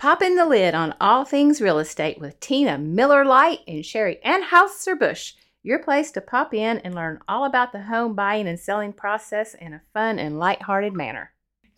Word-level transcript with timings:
Popping 0.00 0.34
the 0.34 0.46
lid 0.46 0.74
on 0.74 0.94
all 0.98 1.26
things 1.26 1.60
real 1.60 1.78
estate 1.78 2.18
with 2.18 2.40
Tina 2.40 2.78
Miller 2.78 3.22
Light 3.22 3.58
and 3.68 3.84
Sheri 3.84 4.18
Anhauser 4.22 4.98
Bush. 4.98 5.34
Your 5.62 5.78
place 5.78 6.10
to 6.12 6.22
pop 6.22 6.54
in 6.54 6.78
and 6.78 6.94
learn 6.94 7.20
all 7.28 7.44
about 7.44 7.72
the 7.72 7.82
home 7.82 8.14
buying 8.14 8.48
and 8.48 8.58
selling 8.58 8.94
process 8.94 9.52
in 9.52 9.74
a 9.74 9.82
fun 9.92 10.18
and 10.18 10.38
lighthearted 10.38 10.94
manner. 10.94 11.32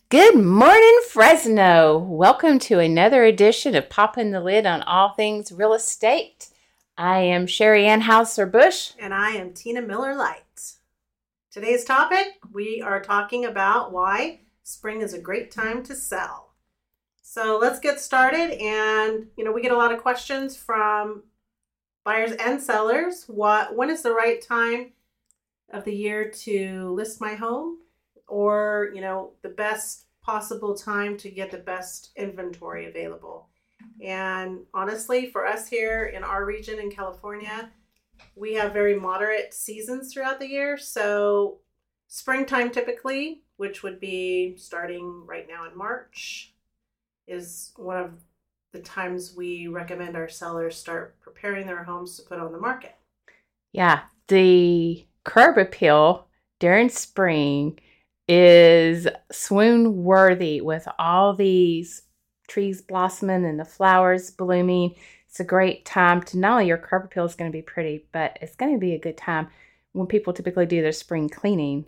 Good 0.08 0.36
morning, 0.36 1.00
Fresno. 1.10 1.98
Welcome 1.98 2.60
to 2.60 2.78
another 2.78 3.24
edition 3.24 3.74
of 3.74 3.90
Pop 3.90 4.16
in 4.16 4.30
the 4.30 4.40
Lid 4.40 4.66
on 4.66 4.82
all 4.82 5.14
things 5.14 5.50
real 5.50 5.74
estate. 5.74 6.48
I 6.96 7.18
am 7.18 7.48
Sheri 7.48 7.86
Ann 7.86 8.02
Anhauser 8.02 8.48
Bush. 8.48 8.92
And 9.00 9.12
I 9.12 9.30
am 9.30 9.52
Tina 9.52 9.82
Miller 9.82 10.14
Light. 10.14 10.74
Today's 11.50 11.84
topic 11.84 12.38
we 12.52 12.80
are 12.82 13.02
talking 13.02 13.44
about 13.44 13.90
why 13.90 14.42
spring 14.62 15.00
is 15.00 15.12
a 15.12 15.18
great 15.18 15.50
time 15.50 15.82
to 15.82 15.96
sell. 15.96 16.51
So 17.32 17.56
let's 17.58 17.80
get 17.80 17.98
started. 17.98 18.60
And, 18.60 19.28
you 19.38 19.44
know, 19.44 19.52
we 19.52 19.62
get 19.62 19.72
a 19.72 19.76
lot 19.78 19.90
of 19.90 20.02
questions 20.02 20.54
from 20.54 21.22
buyers 22.04 22.32
and 22.32 22.60
sellers. 22.60 23.24
What, 23.26 23.74
when 23.74 23.88
is 23.88 24.02
the 24.02 24.12
right 24.12 24.38
time 24.46 24.92
of 25.72 25.84
the 25.84 25.96
year 25.96 26.30
to 26.30 26.92
list 26.92 27.22
my 27.22 27.32
home? 27.32 27.78
Or, 28.28 28.90
you 28.94 29.00
know, 29.00 29.30
the 29.40 29.48
best 29.48 30.08
possible 30.20 30.74
time 30.74 31.16
to 31.16 31.30
get 31.30 31.50
the 31.50 31.56
best 31.56 32.10
inventory 32.16 32.84
available. 32.84 33.48
And 34.02 34.66
honestly, 34.74 35.30
for 35.30 35.46
us 35.46 35.66
here 35.66 36.12
in 36.14 36.24
our 36.24 36.44
region 36.44 36.78
in 36.78 36.90
California, 36.90 37.70
we 38.36 38.52
have 38.56 38.74
very 38.74 39.00
moderate 39.00 39.54
seasons 39.54 40.12
throughout 40.12 40.38
the 40.38 40.50
year. 40.50 40.76
So, 40.76 41.60
springtime 42.08 42.70
typically, 42.70 43.40
which 43.56 43.82
would 43.82 44.00
be 44.00 44.54
starting 44.58 45.24
right 45.24 45.48
now 45.48 45.66
in 45.66 45.74
March, 45.74 46.51
is 47.26 47.72
one 47.76 47.96
of 47.96 48.12
the 48.72 48.80
times 48.80 49.34
we 49.36 49.68
recommend 49.68 50.16
our 50.16 50.28
sellers 50.28 50.76
start 50.76 51.20
preparing 51.20 51.66
their 51.66 51.84
homes 51.84 52.16
to 52.16 52.22
put 52.22 52.38
on 52.38 52.52
the 52.52 52.58
market. 52.58 52.96
Yeah, 53.72 54.02
the 54.28 55.06
curb 55.24 55.58
appeal 55.58 56.26
during 56.58 56.88
spring 56.88 57.78
is 58.28 59.06
swoon 59.30 60.04
worthy 60.04 60.60
with 60.60 60.86
all 60.98 61.34
these 61.34 62.02
trees 62.48 62.80
blossoming 62.80 63.44
and 63.44 63.58
the 63.58 63.64
flowers 63.64 64.30
blooming. 64.30 64.94
It's 65.28 65.40
a 65.40 65.44
great 65.44 65.84
time 65.84 66.22
to 66.24 66.38
not 66.38 66.52
only 66.52 66.66
your 66.66 66.78
curb 66.78 67.04
appeal 67.04 67.24
is 67.24 67.34
going 67.34 67.50
to 67.50 67.56
be 67.56 67.62
pretty, 67.62 68.06
but 68.12 68.38
it's 68.40 68.56
going 68.56 68.72
to 68.74 68.78
be 68.78 68.94
a 68.94 69.00
good 69.00 69.16
time 69.16 69.48
when 69.92 70.06
people 70.06 70.32
typically 70.32 70.66
do 70.66 70.82
their 70.82 70.92
spring 70.92 71.28
cleaning 71.28 71.86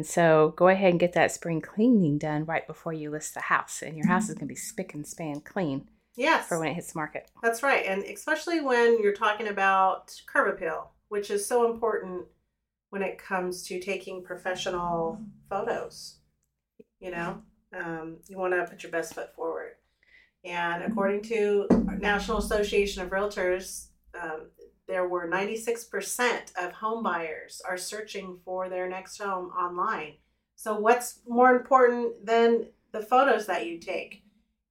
and 0.00 0.06
so 0.06 0.54
go 0.56 0.68
ahead 0.68 0.92
and 0.92 0.98
get 0.98 1.12
that 1.12 1.30
spring 1.30 1.60
cleaning 1.60 2.16
done 2.16 2.46
right 2.46 2.66
before 2.66 2.94
you 2.94 3.10
list 3.10 3.34
the 3.34 3.40
house. 3.40 3.82
And 3.82 3.98
your 3.98 4.06
house 4.06 4.30
is 4.30 4.34
going 4.34 4.46
to 4.46 4.46
be 4.46 4.54
spick 4.54 4.94
and 4.94 5.06
span 5.06 5.42
clean. 5.42 5.90
Yes. 6.16 6.48
For 6.48 6.58
when 6.58 6.68
it 6.68 6.74
hits 6.74 6.94
the 6.94 6.98
market. 6.98 7.30
That's 7.42 7.62
right. 7.62 7.84
And 7.84 8.02
especially 8.04 8.62
when 8.62 9.02
you're 9.02 9.12
talking 9.12 9.48
about 9.48 10.18
curb 10.26 10.54
appeal, 10.54 10.92
which 11.10 11.30
is 11.30 11.46
so 11.46 11.70
important 11.70 12.24
when 12.88 13.02
it 13.02 13.18
comes 13.18 13.62
to 13.64 13.78
taking 13.78 14.24
professional 14.24 15.20
photos. 15.50 16.20
You 16.98 17.10
know, 17.10 17.42
um, 17.78 18.20
you 18.26 18.38
want 18.38 18.54
to 18.54 18.64
put 18.64 18.82
your 18.82 18.92
best 18.92 19.12
foot 19.12 19.34
forward. 19.34 19.72
And 20.46 20.82
according 20.82 21.24
to 21.24 21.66
National 21.98 22.38
Association 22.38 23.02
of 23.02 23.10
Realtors, 23.10 23.88
um, 24.18 24.46
there 24.90 25.06
were 25.06 25.28
96% 25.28 26.52
of 26.60 26.72
home 26.72 27.04
buyers 27.04 27.62
are 27.66 27.78
searching 27.78 28.38
for 28.44 28.68
their 28.68 28.88
next 28.88 29.18
home 29.18 29.46
online. 29.50 30.14
So 30.56 30.78
what's 30.78 31.20
more 31.28 31.54
important 31.54 32.26
than 32.26 32.66
the 32.90 33.00
photos 33.00 33.46
that 33.46 33.66
you 33.66 33.78
take 33.78 34.24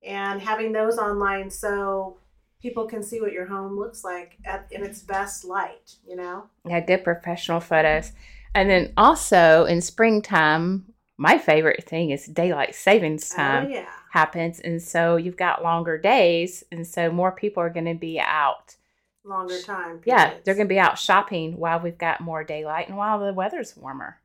and 0.05 0.41
having 0.41 0.73
those 0.73 0.97
online 0.97 1.49
so 1.49 2.17
people 2.61 2.85
can 2.85 3.01
see 3.01 3.21
what 3.21 3.31
your 3.31 3.45
home 3.45 3.79
looks 3.79 4.03
like 4.03 4.37
at, 4.43 4.67
in 4.71 4.83
its 4.83 4.99
best 4.99 5.45
light, 5.45 5.95
you 6.05 6.17
know? 6.17 6.49
Yeah, 6.67 6.81
good 6.81 7.05
professional 7.05 7.61
photos. 7.61 8.11
And 8.53 8.69
then 8.69 8.91
also 8.97 9.63
in 9.65 9.79
springtime, 9.81 10.93
my 11.17 11.37
favorite 11.37 11.85
thing 11.85 12.09
is 12.09 12.25
daylight 12.25 12.75
savings 12.75 13.31
oh, 13.33 13.37
time 13.37 13.67
oh, 13.67 13.69
yeah. 13.69 13.89
happens. 14.11 14.59
And 14.59 14.81
so 14.81 15.15
you've 15.15 15.37
got 15.37 15.63
longer 15.63 15.97
days. 15.97 16.65
And 16.73 16.85
so 16.85 17.09
more 17.09 17.31
people 17.31 17.63
are 17.63 17.69
going 17.69 17.85
to 17.85 17.95
be 17.95 18.19
out 18.19 18.75
longer 19.23 19.61
time. 19.61 19.99
Periods. 19.99 20.05
Yeah, 20.07 20.33
they're 20.43 20.55
going 20.55 20.67
to 20.67 20.73
be 20.73 20.80
out 20.80 20.97
shopping 20.97 21.57
while 21.57 21.80
we've 21.80 21.97
got 21.97 22.21
more 22.21 22.43
daylight 22.43 22.87
and 22.87 22.97
while 22.97 23.19
the 23.19 23.33
weather's 23.33 23.75
warmer. 23.75 24.17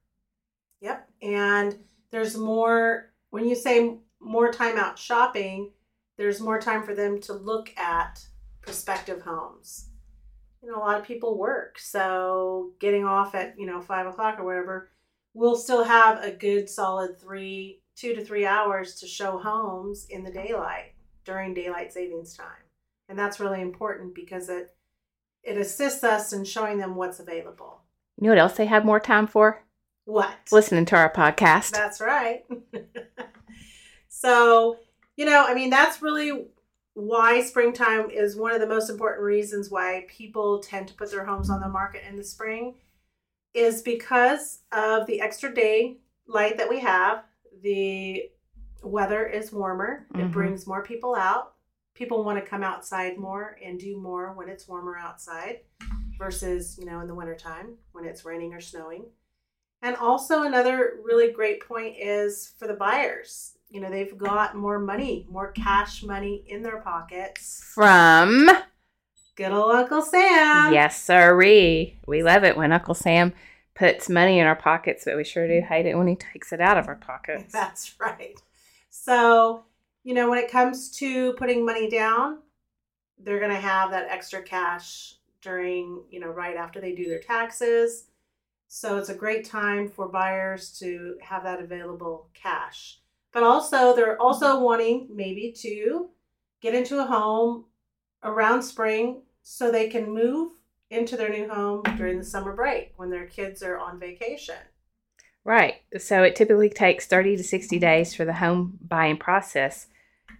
Yep. 0.80 1.08
And 1.22 1.78
there's 2.10 2.36
more, 2.36 3.12
when 3.30 3.46
you 3.46 3.54
say 3.54 3.98
more 4.20 4.52
time 4.52 4.78
out 4.78 4.98
shopping, 4.98 5.72
there's 6.16 6.40
more 6.40 6.60
time 6.60 6.82
for 6.82 6.94
them 6.94 7.20
to 7.22 7.32
look 7.32 7.76
at 7.76 8.24
prospective 8.60 9.22
homes. 9.22 9.88
You 10.62 10.70
know, 10.70 10.78
a 10.78 10.80
lot 10.80 10.98
of 10.98 11.06
people 11.06 11.36
work. 11.36 11.78
So 11.78 12.72
getting 12.78 13.04
off 13.04 13.34
at, 13.34 13.58
you 13.58 13.66
know, 13.66 13.80
five 13.80 14.06
o'clock 14.06 14.38
or 14.38 14.44
whatever, 14.44 14.90
we'll 15.34 15.56
still 15.56 15.84
have 15.84 16.22
a 16.22 16.30
good 16.30 16.70
solid 16.70 17.20
three, 17.20 17.82
two 17.96 18.14
to 18.14 18.24
three 18.24 18.46
hours 18.46 18.94
to 19.00 19.06
show 19.06 19.38
homes 19.38 20.06
in 20.08 20.22
the 20.22 20.30
daylight 20.30 20.94
during 21.24 21.52
daylight 21.52 21.92
savings 21.92 22.36
time. 22.36 22.46
And 23.08 23.18
that's 23.18 23.40
really 23.40 23.60
important 23.60 24.14
because 24.14 24.48
it 24.48 24.74
it 25.44 25.56
assists 25.58 26.02
us 26.02 26.32
in 26.32 26.44
showing 26.44 26.78
them 26.78 26.94
what's 26.94 27.20
available. 27.20 27.80
You 28.20 28.24
know 28.24 28.30
what 28.30 28.38
else 28.38 28.56
they 28.56 28.66
have 28.66 28.84
more 28.84 29.00
time 29.00 29.26
for? 29.26 29.62
What? 30.04 30.34
Listening 30.50 30.84
to 30.86 30.96
our 30.96 31.12
podcast. 31.12 31.70
That's 31.70 32.00
right. 32.00 32.44
so, 34.08 34.78
you 35.16 35.24
know, 35.24 35.44
I 35.46 35.54
mean, 35.54 35.70
that's 35.70 36.02
really 36.02 36.46
why 36.94 37.42
springtime 37.42 38.10
is 38.10 38.36
one 38.36 38.52
of 38.52 38.60
the 38.60 38.66
most 38.66 38.88
important 38.88 39.22
reasons 39.22 39.70
why 39.70 40.06
people 40.08 40.60
tend 40.60 40.88
to 40.88 40.94
put 40.94 41.10
their 41.10 41.24
homes 41.24 41.50
on 41.50 41.60
the 41.60 41.68
market 41.68 42.02
in 42.08 42.16
the 42.16 42.24
spring 42.24 42.74
is 43.52 43.82
because 43.82 44.60
of 44.72 45.06
the 45.06 45.20
extra 45.20 45.52
day 45.52 45.98
light 46.26 46.56
that 46.56 46.68
we 46.68 46.80
have. 46.80 47.24
The 47.62 48.30
weather 48.82 49.26
is 49.26 49.52
warmer. 49.52 50.06
Mm-hmm. 50.12 50.26
It 50.26 50.32
brings 50.32 50.66
more 50.66 50.82
people 50.82 51.14
out 51.14 51.53
people 51.94 52.24
want 52.24 52.42
to 52.42 52.48
come 52.48 52.62
outside 52.62 53.18
more 53.18 53.56
and 53.64 53.78
do 53.78 53.96
more 53.96 54.32
when 54.32 54.48
it's 54.48 54.68
warmer 54.68 54.98
outside 54.98 55.60
versus, 56.18 56.76
you 56.78 56.84
know, 56.84 57.00
in 57.00 57.06
the 57.06 57.14
wintertime 57.14 57.74
when 57.92 58.04
it's 58.04 58.24
raining 58.24 58.52
or 58.52 58.60
snowing. 58.60 59.04
And 59.82 59.96
also, 59.96 60.42
another 60.44 60.94
really 61.02 61.30
great 61.30 61.66
point 61.66 61.96
is 61.98 62.54
for 62.58 62.66
the 62.66 62.74
buyers. 62.74 63.58
You 63.68 63.80
know, 63.80 63.90
they've 63.90 64.16
got 64.16 64.56
more 64.56 64.78
money, 64.78 65.26
more 65.30 65.52
cash 65.52 66.02
money 66.02 66.44
in 66.48 66.62
their 66.62 66.80
pockets. 66.80 67.62
From 67.62 68.48
good 69.36 69.52
old 69.52 69.74
Uncle 69.74 70.00
Sam. 70.00 70.72
Yes, 70.72 71.00
sirree. 71.02 71.98
We 72.06 72.22
love 72.22 72.44
it 72.44 72.56
when 72.56 72.72
Uncle 72.72 72.94
Sam 72.94 73.34
puts 73.74 74.08
money 74.08 74.38
in 74.38 74.46
our 74.46 74.56
pockets, 74.56 75.04
but 75.04 75.16
we 75.16 75.24
sure 75.24 75.46
do 75.46 75.60
hate 75.60 75.86
it 75.86 75.98
when 75.98 76.06
he 76.06 76.16
takes 76.16 76.52
it 76.52 76.60
out 76.60 76.78
of 76.78 76.88
our 76.88 76.94
pockets. 76.94 77.52
That's 77.52 77.94
right. 78.00 78.40
So, 78.90 79.64
you 80.04 80.14
know, 80.14 80.30
when 80.30 80.38
it 80.38 80.50
comes 80.50 80.90
to 80.98 81.32
putting 81.32 81.64
money 81.64 81.88
down, 81.88 82.38
they're 83.18 83.40
going 83.40 83.50
to 83.50 83.56
have 83.56 83.90
that 83.90 84.08
extra 84.10 84.42
cash 84.42 85.14
during, 85.40 86.02
you 86.10 86.20
know, 86.20 86.28
right 86.28 86.56
after 86.56 86.80
they 86.80 86.94
do 86.94 87.08
their 87.08 87.20
taxes. 87.20 88.04
So 88.68 88.98
it's 88.98 89.08
a 89.08 89.14
great 89.14 89.44
time 89.44 89.88
for 89.88 90.08
buyers 90.08 90.78
to 90.78 91.16
have 91.22 91.42
that 91.44 91.60
available 91.60 92.28
cash. 92.34 93.00
But 93.32 93.42
also, 93.42 93.96
they're 93.96 94.20
also 94.20 94.60
wanting 94.60 95.08
maybe 95.10 95.52
to 95.58 96.10
get 96.60 96.74
into 96.74 97.00
a 97.00 97.06
home 97.06 97.64
around 98.22 98.62
spring 98.62 99.22
so 99.42 99.70
they 99.70 99.88
can 99.88 100.12
move 100.12 100.52
into 100.90 101.16
their 101.16 101.30
new 101.30 101.48
home 101.48 101.82
during 101.96 102.18
the 102.18 102.24
summer 102.24 102.54
break 102.54 102.92
when 102.96 103.10
their 103.10 103.26
kids 103.26 103.62
are 103.62 103.78
on 103.78 103.98
vacation. 103.98 104.56
Right. 105.44 105.76
So 105.98 106.22
it 106.22 106.36
typically 106.36 106.70
takes 106.70 107.06
30 107.06 107.36
to 107.36 107.44
60 107.44 107.78
days 107.78 108.14
for 108.14 108.24
the 108.24 108.32
home 108.32 108.78
buying 108.86 109.18
process. 109.18 109.88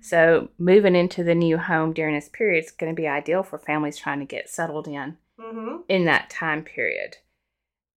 So 0.05 0.51
moving 0.59 0.95
into 0.95 1.25
the 1.25 1.35
new 1.35 1.57
home 1.57 1.95
during 1.95 2.15
this 2.15 2.29
period 2.29 2.63
is 2.63 2.71
going 2.71 2.95
to 2.95 3.01
be 3.01 3.09
ideal 3.09 3.43
for 3.43 3.59
families 3.59 3.97
trying 3.97 4.19
to 4.19 4.27
get 4.27 4.51
settled 4.51 4.87
in 4.87 5.17
mm-hmm. 5.41 5.77
in 5.89 6.05
that 6.05 6.29
time 6.29 6.63
period. 6.63 7.17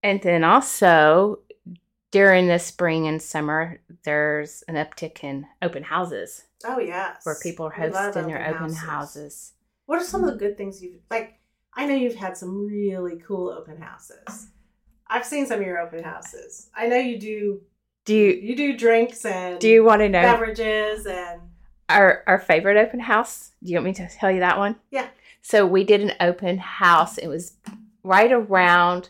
And 0.02 0.22
then 0.22 0.46
also 0.46 1.40
during 2.12 2.48
the 2.48 2.60
spring 2.60 3.10
and 3.10 3.22
summer, 3.22 3.82
there's 4.06 4.64
an 4.70 4.76
uptick 4.76 5.22
in 5.22 5.48
open 5.62 5.84
houses. 5.84 6.46
Oh 6.64 6.80
yes, 6.80 7.26
where 7.26 7.36
people 7.44 7.66
are 7.66 7.72
hosting 7.72 8.28
their 8.28 8.48
open 8.48 8.72
houses. 8.72 8.80
houses. 8.80 9.54
What 9.86 10.02
are 10.02 10.06
some 10.06 10.24
of 10.24 10.32
the 10.32 10.40
good 10.40 10.58
things 10.58 10.82
you've 10.82 11.02
like? 11.12 11.42
I 11.74 11.88
know 11.88 11.96
you've 11.96 12.16
had 12.16 12.38
some 12.38 12.66
really 12.66 13.18
cool 13.18 13.50
open 13.50 13.82
houses. 13.82 14.48
I've 15.10 15.26
seen 15.26 15.46
some 15.46 15.60
of 15.60 15.66
your 15.66 15.80
open 15.80 16.06
houses. 16.06 16.70
I 16.74 16.88
know 16.88 16.96
you 16.96 17.20
do. 17.20 17.62
Do 18.06 18.16
you 18.16 18.32
you 18.32 18.56
do 18.56 18.78
drinks 18.78 19.26
and 19.26 19.60
do 19.60 19.68
you 19.68 19.84
want 19.84 20.00
to 20.00 20.08
know 20.08 20.22
beverages 20.22 21.06
and 21.06 21.42
our 21.90 22.24
our 22.28 22.40
favorite 22.40 22.78
open 22.78 23.00
house. 23.00 23.52
Do 23.64 23.72
you 23.72 23.78
want 23.78 23.86
me 23.86 23.94
to 23.94 24.10
tell 24.10 24.32
you 24.32 24.40
that 24.40 24.58
one? 24.58 24.76
Yeah. 24.92 25.08
So 25.42 25.66
we 25.66 25.84
did 25.84 26.02
an 26.02 26.14
open 26.20 26.58
house. 26.58 27.18
It 27.18 27.28
was 27.28 27.54
right 28.04 28.32
around 28.32 29.10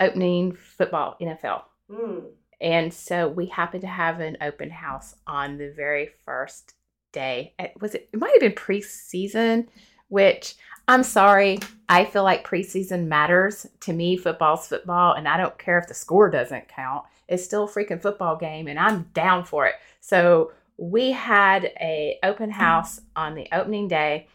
opening 0.00 0.52
football 0.52 1.16
NFL. 1.20 1.62
Mm. 1.90 2.24
And 2.60 2.92
so 2.92 3.28
we 3.28 3.46
happened 3.46 3.82
to 3.82 3.86
have 3.86 4.20
an 4.20 4.38
open 4.40 4.70
house 4.70 5.14
on 5.26 5.58
the 5.58 5.70
very 5.70 6.10
first 6.24 6.74
day. 7.12 7.54
It 7.58 7.74
was 7.80 7.94
it, 7.94 8.08
it 8.12 8.18
might 8.18 8.32
have 8.32 8.40
been 8.40 8.52
preseason, 8.52 9.68
which 10.08 10.54
I'm 10.88 11.02
sorry. 11.02 11.58
I 11.88 12.04
feel 12.04 12.22
like 12.22 12.46
preseason 12.46 13.06
matters 13.06 13.66
to 13.80 13.92
me. 13.92 14.16
Football's 14.16 14.68
football, 14.68 15.14
and 15.14 15.28
I 15.28 15.36
don't 15.36 15.58
care 15.58 15.78
if 15.78 15.88
the 15.88 15.94
score 15.94 16.30
doesn't 16.30 16.68
count. 16.68 17.04
It's 17.28 17.44
still 17.44 17.64
a 17.64 17.68
freaking 17.68 18.00
football 18.00 18.36
game, 18.36 18.68
and 18.68 18.78
I'm 18.78 19.10
down 19.12 19.44
for 19.44 19.66
it. 19.66 19.74
So 20.00 20.52
we 20.78 21.12
had 21.12 21.64
a 21.80 22.18
open 22.22 22.50
house 22.50 23.00
on 23.14 23.34
the 23.34 23.48
opening 23.52 23.88
day, 23.88 24.28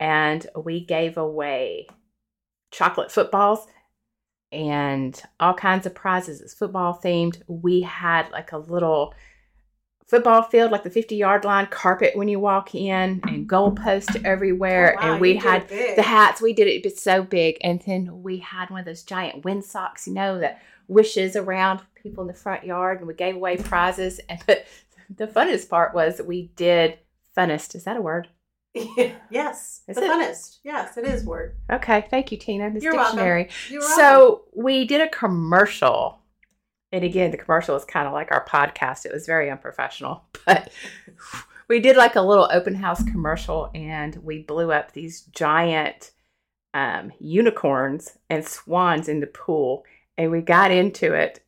and 0.00 0.46
we 0.56 0.84
gave 0.84 1.16
away 1.16 1.86
chocolate 2.70 3.12
footballs 3.12 3.66
and 4.50 5.20
all 5.40 5.54
kinds 5.54 5.86
of 5.86 5.94
prizes. 5.94 6.40
It's 6.40 6.54
football 6.54 7.00
themed. 7.02 7.42
We 7.46 7.82
had 7.82 8.30
like 8.30 8.52
a 8.52 8.58
little 8.58 9.14
football 10.06 10.42
field, 10.42 10.70
like 10.70 10.82
the 10.82 10.90
50 10.90 11.16
yard 11.16 11.44
line, 11.44 11.66
carpet 11.66 12.16
when 12.16 12.28
you 12.28 12.38
walk 12.38 12.74
in, 12.74 13.20
and 13.24 13.48
goalposts 13.48 14.22
everywhere. 14.24 14.96
Oh, 14.98 15.06
wow, 15.06 15.12
and 15.12 15.20
we 15.20 15.36
had 15.36 15.68
the 15.68 16.02
hats. 16.02 16.40
We 16.40 16.52
did 16.52 16.68
it, 16.68 16.84
it's 16.86 17.02
so 17.02 17.22
big. 17.22 17.56
And 17.62 17.82
then 17.86 18.22
we 18.22 18.38
had 18.38 18.70
one 18.70 18.80
of 18.80 18.86
those 18.86 19.02
giant 19.02 19.44
wind 19.44 19.64
socks, 19.64 20.06
you 20.06 20.14
know, 20.14 20.38
that 20.38 20.62
wishes 20.88 21.36
around 21.36 21.80
people 21.94 22.22
in 22.22 22.28
the 22.28 22.34
front 22.34 22.64
yard, 22.64 22.98
and 22.98 23.08
we 23.08 23.14
gave 23.14 23.36
away 23.36 23.56
prizes. 23.56 24.20
And 24.28 24.42
but 24.46 24.66
the 25.14 25.26
funnest 25.26 25.68
part 25.68 25.94
was 25.94 26.20
we 26.24 26.50
did 26.56 26.98
funnest. 27.36 27.74
Is 27.74 27.84
that 27.84 27.96
a 27.96 28.00
word? 28.00 28.28
yes, 29.30 29.82
Is 29.86 29.96
the 29.96 30.02
it? 30.02 30.10
funnest. 30.10 30.58
Yes, 30.64 30.96
it 30.96 31.04
is 31.06 31.24
word. 31.24 31.56
Okay, 31.70 32.06
thank 32.10 32.32
you, 32.32 32.38
Tina. 32.38 32.70
This 32.72 32.82
You're 32.82 32.94
welcome. 32.94 33.16
dictionary. 33.16 33.48
You're 33.70 33.80
welcome. 33.80 33.96
So 33.96 34.44
we 34.52 34.84
did 34.84 35.00
a 35.00 35.08
commercial. 35.08 36.18
And 36.90 37.04
again, 37.04 37.30
the 37.30 37.36
commercial 37.36 37.74
was 37.74 37.84
kind 37.84 38.06
of 38.06 38.12
like 38.12 38.32
our 38.32 38.44
podcast. 38.44 39.06
It 39.06 39.12
was 39.12 39.26
very 39.26 39.50
unprofessional, 39.50 40.24
but 40.46 40.72
we 41.68 41.80
did 41.80 41.96
like 41.96 42.16
a 42.16 42.20
little 42.20 42.48
open 42.52 42.74
house 42.74 43.02
commercial 43.04 43.70
and 43.74 44.16
we 44.16 44.42
blew 44.42 44.72
up 44.72 44.92
these 44.92 45.22
giant 45.22 46.10
um, 46.72 47.12
unicorns 47.20 48.18
and 48.28 48.44
swans 48.44 49.08
in 49.08 49.20
the 49.20 49.26
pool. 49.28 49.84
And 50.18 50.30
we 50.30 50.40
got 50.40 50.70
into 50.72 51.14
it. 51.14 51.40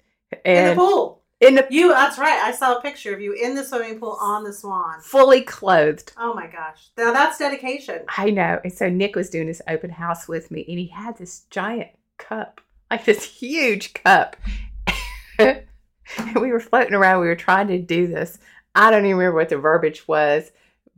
in 0.44 0.70
the 0.70 0.74
pool. 0.74 1.22
In 1.40 1.54
the 1.54 1.66
You. 1.70 1.88
That's 1.90 2.18
right. 2.18 2.40
I 2.42 2.52
saw 2.52 2.76
a 2.76 2.80
picture 2.80 3.14
of 3.14 3.20
you 3.20 3.32
in 3.32 3.54
the 3.54 3.64
swimming 3.64 3.98
pool 3.98 4.16
on 4.20 4.44
the 4.44 4.52
swan. 4.52 5.00
fully 5.00 5.42
clothed. 5.42 6.12
Oh 6.18 6.34
my 6.34 6.46
gosh. 6.46 6.90
Now 6.96 7.12
that's 7.12 7.38
dedication. 7.38 8.00
I 8.16 8.30
know. 8.30 8.60
And 8.64 8.72
so 8.72 8.88
Nick 8.88 9.16
was 9.16 9.30
doing 9.30 9.46
this 9.46 9.62
open 9.68 9.90
house 9.90 10.28
with 10.28 10.50
me, 10.50 10.64
and 10.68 10.78
he 10.78 10.86
had 10.88 11.16
this 11.18 11.40
giant 11.50 11.90
cup, 12.18 12.60
like 12.90 13.04
this 13.04 13.24
huge 13.24 13.94
cup. 13.94 14.36
and 15.38 15.62
we 16.40 16.52
were 16.52 16.60
floating 16.60 16.94
around. 16.94 17.20
We 17.20 17.26
were 17.26 17.36
trying 17.36 17.68
to 17.68 17.78
do 17.78 18.06
this. 18.06 18.38
I 18.74 18.90
don't 18.90 19.04
even 19.06 19.16
remember 19.16 19.36
what 19.36 19.48
the 19.48 19.56
verbiage 19.56 20.06
was, 20.06 20.52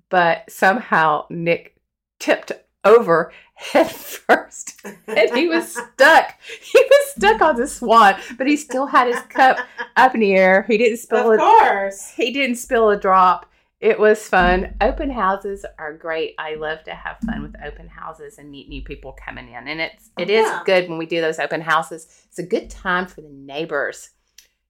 but 0.08 0.50
somehow 0.50 1.26
Nick 1.31 1.76
tipped 2.19 2.52
over 2.96 3.32
head 3.55 3.90
first 3.90 4.81
and 5.06 5.31
he 5.37 5.49
was 5.49 5.73
stuck. 5.73 6.35
He 6.62 6.79
was 6.79 7.11
stuck 7.17 7.40
on 7.43 7.56
the 7.56 7.67
swan, 7.67 8.14
but 8.37 8.46
he 8.46 8.56
still 8.56 8.87
had 8.87 9.08
his 9.08 9.20
cup 9.23 9.58
up 9.96 10.14
in 10.14 10.20
the 10.20 10.35
air. 10.35 10.64
He 10.69 10.79
didn't 10.79 10.99
spill 10.99 11.32
Of 11.32 11.38
it. 11.38 11.40
course. 11.40 12.11
He 12.11 12.32
didn't 12.32 12.56
spill 12.56 12.90
a 12.90 12.96
drop. 12.99 13.46
It 13.81 13.99
was 13.99 14.26
fun. 14.26 14.75
Open 14.81 15.08
houses 15.11 15.64
are 15.79 15.93
great. 15.94 16.35
I 16.38 16.55
love 16.56 16.82
to 16.85 16.94
have 16.94 17.19
fun 17.19 17.43
with 17.43 17.55
open 17.64 17.87
houses 17.88 18.38
and 18.38 18.50
meet 18.50 18.69
new 18.69 18.82
people 18.82 19.12
coming 19.25 19.49
in. 19.49 19.69
And 19.69 19.81
it's 19.81 20.11
oh, 20.19 20.23
it 20.23 20.31
is 20.31 20.46
Yeah. 20.46 20.62
good 20.67 20.88
when 20.88 20.99
we 20.99 21.06
do 21.06 21.20
those 21.20 21.38
open 21.38 21.61
houses. 21.61 22.06
It's 22.29 22.38
a 22.40 22.43
good 22.46 22.70
time 22.70 23.06
for 23.06 23.20
the 23.20 23.29
neighbors 23.31 24.11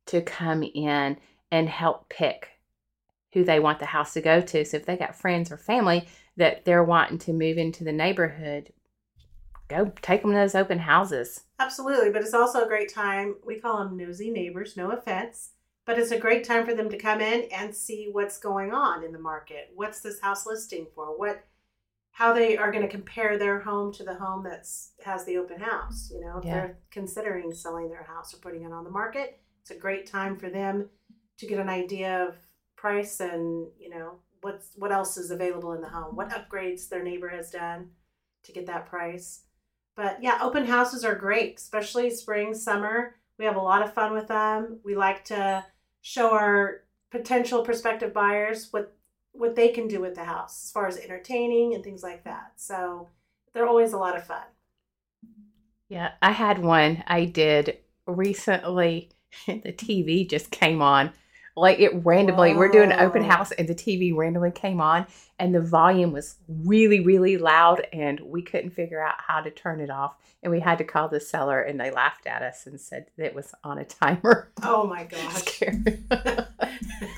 to 0.06 0.20
come 0.20 0.62
in 0.62 1.16
and 1.50 1.68
help 1.68 2.08
pick 2.10 2.48
who 3.32 3.44
they 3.44 3.60
want 3.60 3.78
the 3.78 3.86
house 3.86 4.12
to 4.14 4.20
go 4.20 4.40
to. 4.40 4.64
So 4.64 4.76
if 4.78 4.86
they 4.86 4.96
got 4.96 5.14
friends 5.14 5.50
or 5.52 5.56
family 5.58 6.06
that 6.38 6.64
they're 6.64 6.84
wanting 6.84 7.18
to 7.18 7.32
move 7.32 7.58
into 7.58 7.84
the 7.84 7.92
neighborhood, 7.92 8.72
go 9.68 9.92
take 10.00 10.22
them 10.22 10.30
to 10.30 10.36
those 10.36 10.54
open 10.54 10.78
houses. 10.78 11.42
Absolutely, 11.58 12.10
but 12.10 12.22
it's 12.22 12.34
also 12.34 12.64
a 12.64 12.68
great 12.68 12.92
time. 12.92 13.34
We 13.44 13.60
call 13.60 13.78
them 13.78 13.96
nosy 13.96 14.30
neighbors, 14.30 14.76
no 14.76 14.90
offense, 14.90 15.50
but 15.84 15.98
it's 15.98 16.12
a 16.12 16.18
great 16.18 16.44
time 16.44 16.64
for 16.64 16.74
them 16.74 16.88
to 16.90 16.98
come 16.98 17.20
in 17.20 17.48
and 17.52 17.74
see 17.74 18.08
what's 18.10 18.38
going 18.38 18.72
on 18.72 19.04
in 19.04 19.12
the 19.12 19.18
market. 19.18 19.70
What's 19.74 20.00
this 20.00 20.20
house 20.20 20.46
listing 20.46 20.86
for? 20.94 21.18
What 21.18 21.44
how 22.12 22.32
they 22.32 22.56
are 22.56 22.72
going 22.72 22.82
to 22.82 22.90
compare 22.90 23.38
their 23.38 23.60
home 23.60 23.92
to 23.92 24.02
the 24.02 24.14
home 24.14 24.42
that's 24.42 24.90
has 25.04 25.24
the 25.24 25.36
open 25.36 25.60
house, 25.60 26.10
you 26.12 26.20
know, 26.20 26.38
if 26.38 26.44
Yeah. 26.44 26.52
they're 26.52 26.78
considering 26.90 27.52
selling 27.54 27.88
their 27.88 28.02
house 28.02 28.34
or 28.34 28.38
putting 28.38 28.64
it 28.64 28.72
on 28.72 28.82
the 28.82 28.90
market, 28.90 29.40
it's 29.60 29.70
a 29.70 29.76
great 29.76 30.04
time 30.06 30.36
for 30.36 30.50
them 30.50 30.90
to 31.36 31.46
get 31.46 31.60
an 31.60 31.68
idea 31.68 32.26
of 32.26 32.34
price 32.74 33.20
and, 33.20 33.68
you 33.78 33.88
know, 33.88 34.18
what's 34.40 34.70
what 34.76 34.92
else 34.92 35.16
is 35.16 35.30
available 35.30 35.72
in 35.72 35.80
the 35.80 35.88
home, 35.88 36.16
what 36.16 36.30
upgrades 36.30 36.88
their 36.88 37.02
neighbor 37.02 37.28
has 37.28 37.50
done 37.50 37.90
to 38.44 38.52
get 38.52 38.66
that 38.66 38.86
price. 38.86 39.42
But 39.96 40.22
yeah, 40.22 40.38
open 40.42 40.66
houses 40.66 41.04
are 41.04 41.14
great, 41.14 41.58
especially 41.58 42.10
spring, 42.10 42.54
summer. 42.54 43.16
We 43.38 43.44
have 43.44 43.56
a 43.56 43.60
lot 43.60 43.82
of 43.82 43.94
fun 43.94 44.12
with 44.12 44.28
them. 44.28 44.80
We 44.84 44.94
like 44.94 45.24
to 45.26 45.64
show 46.02 46.30
our 46.32 46.82
potential 47.10 47.64
prospective 47.64 48.12
buyers 48.12 48.68
what 48.70 48.94
what 49.32 49.54
they 49.54 49.68
can 49.68 49.86
do 49.86 50.00
with 50.00 50.14
the 50.14 50.24
house 50.24 50.64
as 50.64 50.72
far 50.72 50.86
as 50.86 50.98
entertaining 50.98 51.74
and 51.74 51.84
things 51.84 52.02
like 52.02 52.24
that. 52.24 52.52
So 52.56 53.08
they're 53.52 53.68
always 53.68 53.92
a 53.92 53.98
lot 53.98 54.16
of 54.16 54.26
fun. 54.26 54.42
Yeah, 55.88 56.12
I 56.20 56.32
had 56.32 56.58
one 56.58 57.04
I 57.06 57.24
did 57.24 57.78
recently. 58.06 59.10
The 59.46 59.74
TV 59.74 60.28
just 60.28 60.50
came 60.50 60.80
on. 60.80 61.12
Like 61.58 61.80
it 61.80 62.04
randomly, 62.04 62.54
we're 62.54 62.70
doing 62.70 62.92
an 62.92 63.00
open 63.00 63.22
house 63.22 63.50
and 63.52 63.68
the 63.68 63.74
TV 63.74 64.14
randomly 64.14 64.50
came 64.50 64.80
on 64.80 65.06
and 65.38 65.54
the 65.54 65.60
volume 65.60 66.12
was 66.12 66.36
really, 66.48 67.00
really 67.00 67.36
loud 67.36 67.86
and 67.92 68.20
we 68.20 68.42
couldn't 68.42 68.70
figure 68.70 69.02
out 69.02 69.16
how 69.18 69.40
to 69.40 69.50
turn 69.50 69.80
it 69.80 69.90
off. 69.90 70.14
And 70.42 70.52
we 70.52 70.60
had 70.60 70.78
to 70.78 70.84
call 70.84 71.08
the 71.08 71.20
seller 71.20 71.60
and 71.60 71.80
they 71.80 71.90
laughed 71.90 72.26
at 72.26 72.42
us 72.42 72.66
and 72.66 72.80
said 72.80 73.06
it 73.16 73.34
was 73.34 73.54
on 73.64 73.78
a 73.78 73.84
timer. 73.84 74.50
Oh 74.62 74.86
my 74.86 75.04
gosh. 75.10 75.34
Scary. 75.42 75.82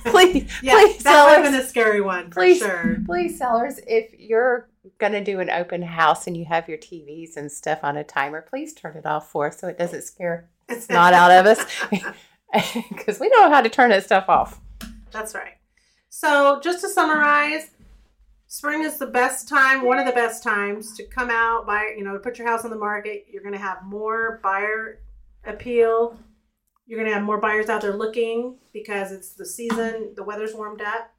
please, 0.06 0.50
yeah, 0.62 0.72
please, 0.72 1.02
that 1.02 1.26
would 1.26 1.44
have 1.44 1.52
been 1.52 1.60
a 1.60 1.66
scary 1.66 2.00
one 2.00 2.30
for 2.30 2.40
Please. 2.40 2.58
sure. 2.58 2.96
please, 3.04 3.36
sellers, 3.36 3.78
if 3.86 4.18
you're 4.18 4.68
going 4.98 5.12
to 5.12 5.22
do 5.22 5.40
an 5.40 5.50
open 5.50 5.82
house 5.82 6.26
and 6.26 6.36
you 6.36 6.46
have 6.46 6.68
your 6.68 6.78
TVs 6.78 7.36
and 7.36 7.52
stuff 7.52 7.80
on 7.82 7.96
a 7.96 8.04
timer, 8.04 8.40
please 8.40 8.72
turn 8.72 8.96
it 8.96 9.04
off 9.06 9.30
for 9.30 9.48
us 9.48 9.60
so 9.60 9.68
it 9.68 9.78
doesn't 9.78 10.02
scare 10.02 10.48
not 10.88 11.12
out 11.12 11.30
of 11.30 11.46
us 11.46 11.64
because 12.88 13.20
we 13.20 13.28
know 13.28 13.50
how 13.50 13.60
to 13.60 13.68
turn 13.68 13.90
that 13.90 14.04
stuff 14.04 14.28
off. 14.28 14.60
That's 15.10 15.34
right. 15.34 15.54
So, 16.08 16.60
just 16.62 16.80
to 16.80 16.88
summarize, 16.88 17.70
spring 18.46 18.82
is 18.82 18.98
the 18.98 19.06
best 19.06 19.48
time, 19.48 19.84
one 19.84 19.98
of 19.98 20.06
the 20.06 20.12
best 20.12 20.42
times 20.42 20.96
to 20.96 21.04
come 21.04 21.30
out, 21.30 21.66
buy, 21.66 21.94
you 21.96 22.02
know, 22.02 22.18
put 22.18 22.38
your 22.38 22.48
house 22.48 22.64
on 22.64 22.70
the 22.70 22.76
market. 22.76 23.26
You're 23.30 23.42
going 23.42 23.54
to 23.54 23.58
have 23.58 23.84
more 23.84 24.40
buyer 24.42 25.00
appeal. 25.44 26.18
You're 26.86 26.98
going 26.98 27.08
to 27.08 27.14
have 27.14 27.24
more 27.24 27.38
buyers 27.38 27.68
out 27.68 27.82
there 27.82 27.96
looking 27.96 28.56
because 28.72 29.12
it's 29.12 29.34
the 29.34 29.46
season, 29.46 30.12
the 30.16 30.24
weather's 30.24 30.54
warmed 30.54 30.82
up. 30.82 31.12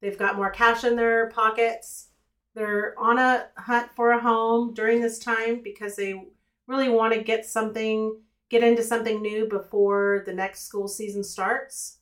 They've 0.00 0.18
got 0.18 0.36
more 0.36 0.50
cash 0.50 0.84
in 0.84 0.96
their 0.96 1.28
pockets. 1.28 2.08
They're 2.54 2.98
on 2.98 3.18
a 3.18 3.48
hunt 3.58 3.90
for 3.94 4.12
a 4.12 4.20
home 4.20 4.72
during 4.72 5.00
this 5.00 5.18
time 5.18 5.60
because 5.62 5.96
they 5.96 6.28
really 6.66 6.88
want 6.88 7.12
to 7.12 7.22
get 7.22 7.44
something, 7.44 8.18
get 8.50 8.64
into 8.64 8.82
something 8.82 9.22
new 9.22 9.46
before 9.46 10.24
the 10.26 10.34
next 10.34 10.64
school 10.64 10.88
season 10.88 11.24
starts 11.24 11.98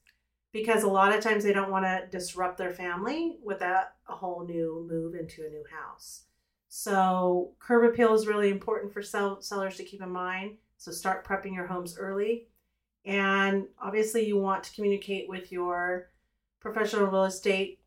because 0.50 0.82
a 0.82 0.88
lot 0.88 1.14
of 1.14 1.22
times 1.22 1.44
they 1.44 1.52
don't 1.52 1.70
want 1.70 1.84
to 1.84 2.08
disrupt 2.10 2.56
their 2.56 2.72
family 2.72 3.36
with 3.44 3.60
a, 3.60 3.86
a 4.08 4.12
whole 4.12 4.44
new 4.44 4.86
move 4.90 5.14
into 5.14 5.44
a 5.44 5.50
new 5.50 5.62
house. 5.70 6.24
So, 6.70 7.52
curb 7.60 7.84
appeal 7.84 8.14
is 8.14 8.26
really 8.26 8.50
important 8.50 8.92
for 8.92 9.02
sell, 9.02 9.40
sellers 9.40 9.76
to 9.76 9.84
keep 9.84 10.02
in 10.02 10.10
mind. 10.10 10.56
So, 10.78 10.90
start 10.90 11.26
prepping 11.26 11.54
your 11.54 11.66
homes 11.66 11.96
early. 11.98 12.48
And 13.04 13.66
obviously, 13.80 14.26
you 14.26 14.38
want 14.38 14.64
to 14.64 14.74
communicate 14.74 15.28
with 15.28 15.50
your 15.52 16.10
professional 16.60 17.06
real 17.06 17.24
estate, 17.24 17.80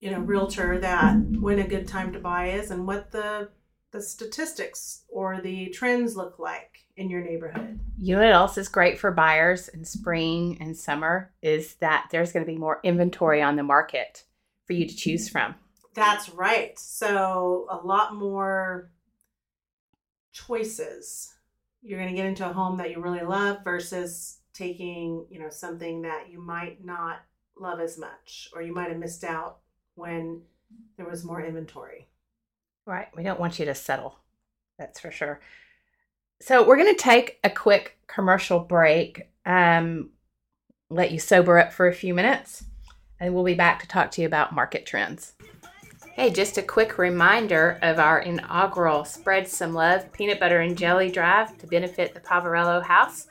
you 0.00 0.10
know, 0.10 0.20
realtor 0.20 0.78
that 0.78 1.16
when 1.40 1.58
a 1.58 1.66
good 1.66 1.88
time 1.88 2.12
to 2.12 2.18
buy 2.18 2.50
is 2.50 2.70
and 2.70 2.86
what 2.86 3.10
the 3.10 3.48
the 3.96 4.02
statistics 4.02 5.04
or 5.08 5.40
the 5.40 5.70
trends 5.70 6.16
look 6.16 6.38
like 6.38 6.84
in 6.98 7.08
your 7.08 7.22
neighborhood. 7.22 7.80
You 7.98 8.14
know 8.14 8.22
what 8.22 8.30
else 8.30 8.58
is 8.58 8.68
great 8.68 8.98
for 8.98 9.10
buyers 9.10 9.68
in 9.68 9.86
spring 9.86 10.58
and 10.60 10.76
summer 10.76 11.32
is 11.40 11.76
that 11.76 12.08
there's 12.10 12.30
going 12.30 12.44
to 12.44 12.50
be 12.50 12.58
more 12.58 12.80
inventory 12.84 13.40
on 13.40 13.56
the 13.56 13.62
market 13.62 14.24
for 14.66 14.74
you 14.74 14.86
to 14.86 14.94
choose 14.94 15.30
from. 15.30 15.54
That's 15.94 16.28
right. 16.28 16.78
So 16.78 17.66
a 17.70 17.78
lot 17.78 18.14
more 18.14 18.90
choices. 20.32 21.32
You're 21.80 21.98
going 21.98 22.10
to 22.10 22.16
get 22.16 22.26
into 22.26 22.48
a 22.48 22.52
home 22.52 22.76
that 22.76 22.90
you 22.90 23.00
really 23.00 23.24
love 23.24 23.64
versus 23.64 24.40
taking, 24.52 25.24
you 25.30 25.38
know, 25.38 25.48
something 25.48 26.02
that 26.02 26.28
you 26.30 26.38
might 26.38 26.84
not 26.84 27.20
love 27.58 27.80
as 27.80 27.96
much 27.96 28.50
or 28.54 28.60
you 28.60 28.74
might 28.74 28.90
have 28.90 28.98
missed 28.98 29.24
out 29.24 29.60
when 29.94 30.42
there 30.98 31.08
was 31.08 31.24
more 31.24 31.42
inventory. 31.42 32.08
Right. 32.86 33.08
We 33.16 33.24
don't 33.24 33.40
want 33.40 33.58
you 33.58 33.64
to 33.66 33.74
settle. 33.74 34.16
That's 34.78 35.00
for 35.00 35.10
sure. 35.10 35.40
So 36.40 36.66
we're 36.66 36.76
going 36.76 36.94
to 36.94 37.02
take 37.02 37.38
a 37.42 37.50
quick 37.50 37.98
commercial 38.06 38.60
break. 38.60 39.28
Um, 39.44 40.10
let 40.88 41.10
you 41.10 41.18
sober 41.18 41.58
up 41.58 41.72
for 41.72 41.88
a 41.88 41.94
few 41.94 42.14
minutes. 42.14 42.64
and 43.18 43.34
we'll 43.34 43.44
be 43.44 43.54
back 43.54 43.80
to 43.80 43.88
talk 43.88 44.10
to 44.12 44.20
you 44.20 44.26
about 44.26 44.54
market 44.54 44.86
trends. 44.86 45.34
Hey, 46.12 46.30
just 46.30 46.58
a 46.58 46.62
quick 46.62 46.96
reminder 46.98 47.78
of 47.82 47.98
our 47.98 48.20
inaugural 48.20 49.04
Spread 49.04 49.48
Some 49.48 49.74
Love 49.74 50.10
Peanut 50.12 50.38
Butter 50.40 50.60
and 50.60 50.76
Jelly 50.76 51.10
Drive 51.10 51.56
to 51.58 51.66
benefit 51.66 52.14
the 52.14 52.20
Poverello 52.20 52.82
House. 52.82 53.26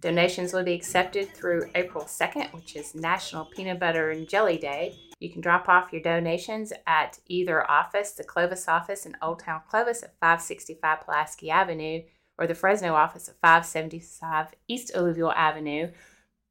Donations 0.00 0.52
will 0.52 0.62
be 0.62 0.72
accepted 0.72 1.28
through 1.34 1.68
April 1.74 2.04
2nd, 2.04 2.52
which 2.54 2.76
is 2.76 2.94
National 2.94 3.44
Peanut 3.44 3.78
Butter 3.78 4.10
and 4.10 4.28
Jelly 4.28 4.56
Day. 4.56 4.98
You 5.20 5.30
can 5.30 5.42
drop 5.42 5.68
off 5.68 5.92
your 5.92 6.00
donations 6.00 6.72
at 6.86 7.18
either 7.26 7.70
office, 7.70 8.12
the 8.12 8.24
Clovis 8.24 8.66
office 8.66 9.04
in 9.04 9.16
Old 9.20 9.40
Town 9.40 9.60
Clovis 9.68 10.02
at 10.02 10.18
565 10.18 11.00
Pollasky 11.00 11.50
Avenue, 11.50 12.02
or 12.38 12.46
the 12.46 12.54
Fresno 12.54 12.94
office 12.94 13.28
at 13.28 13.38
575 13.42 14.54
East 14.66 14.92
Alluvial 14.94 15.30
Avenue. 15.32 15.90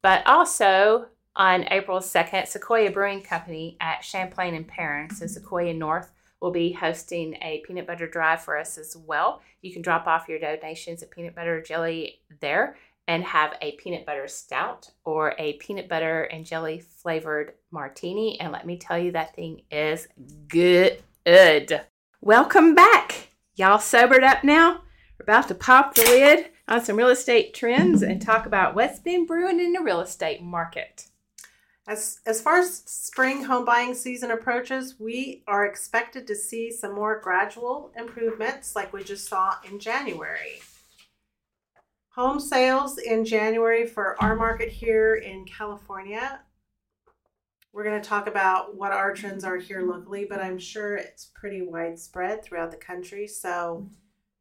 But 0.02 0.24
also 0.24 1.06
on 1.34 1.66
April 1.72 1.98
2nd, 1.98 2.46
Sequoia 2.46 2.92
Brewing 2.92 3.22
Company 3.22 3.76
at 3.80 4.04
Champlain 4.04 4.54
and 4.54 4.68
Perrin, 4.68 5.10
so 5.10 5.26
Sequoia 5.26 5.74
North, 5.74 6.12
will 6.40 6.52
be 6.52 6.72
hosting 6.72 7.34
a 7.42 7.62
peanut 7.66 7.86
butter 7.86 8.06
drive 8.06 8.40
for 8.40 8.56
us 8.56 8.78
as 8.78 8.96
well. 8.96 9.42
You 9.62 9.72
can 9.72 9.82
drop 9.82 10.06
off 10.06 10.28
your 10.28 10.38
donations 10.38 11.02
of 11.02 11.10
peanut 11.10 11.34
butter 11.34 11.60
jelly 11.60 12.20
there 12.40 12.76
and 13.08 13.24
have 13.24 13.54
a 13.60 13.72
peanut 13.72 14.06
butter 14.06 14.28
stout 14.28 14.90
or 15.04 15.34
a 15.38 15.54
peanut 15.54 15.88
butter 15.88 16.22
and 16.24 16.46
jelly 16.46 16.80
flavored 16.80 17.54
martini. 17.70 18.38
And 18.40 18.52
let 18.52 18.66
me 18.66 18.78
tell 18.78 18.98
you, 18.98 19.12
that 19.12 19.34
thing 19.34 19.62
is 19.70 20.06
good. 20.48 21.02
Welcome 22.20 22.74
back. 22.74 23.28
Y'all 23.56 23.78
sobered 23.78 24.24
up 24.24 24.44
now? 24.44 24.82
We're 25.18 25.24
about 25.24 25.48
to 25.48 25.54
pop 25.54 25.94
the 25.94 26.02
lid 26.02 26.50
on 26.68 26.84
some 26.84 26.96
real 26.96 27.08
estate 27.08 27.52
trends 27.52 28.02
and 28.02 28.22
talk 28.22 28.46
about 28.46 28.74
what's 28.74 29.00
been 29.00 29.26
brewing 29.26 29.60
in 29.60 29.72
the 29.72 29.80
real 29.80 30.00
estate 30.00 30.40
market. 30.42 31.06
As, 31.86 32.20
as 32.24 32.40
far 32.40 32.58
as 32.58 32.84
spring 32.86 33.44
home 33.44 33.64
buying 33.64 33.94
season 33.94 34.30
approaches, 34.30 34.94
we 35.00 35.42
are 35.48 35.66
expected 35.66 36.26
to 36.28 36.36
see 36.36 36.70
some 36.70 36.94
more 36.94 37.20
gradual 37.20 37.90
improvements 37.96 38.76
like 38.76 38.92
we 38.92 39.02
just 39.02 39.28
saw 39.28 39.56
in 39.68 39.80
January. 39.80 40.62
Home 42.14 42.40
sales 42.40 42.98
in 42.98 43.24
January 43.24 43.86
for 43.86 44.20
our 44.20 44.34
market 44.34 44.68
here 44.68 45.14
in 45.14 45.44
California. 45.44 46.40
We're 47.72 47.84
going 47.84 48.02
to 48.02 48.08
talk 48.08 48.26
about 48.26 48.76
what 48.76 48.90
our 48.90 49.14
trends 49.14 49.44
are 49.44 49.58
here 49.58 49.82
locally, 49.82 50.26
but 50.28 50.40
I'm 50.40 50.58
sure 50.58 50.96
it's 50.96 51.30
pretty 51.36 51.62
widespread 51.62 52.42
throughout 52.42 52.72
the 52.72 52.76
country. 52.76 53.28
So 53.28 53.88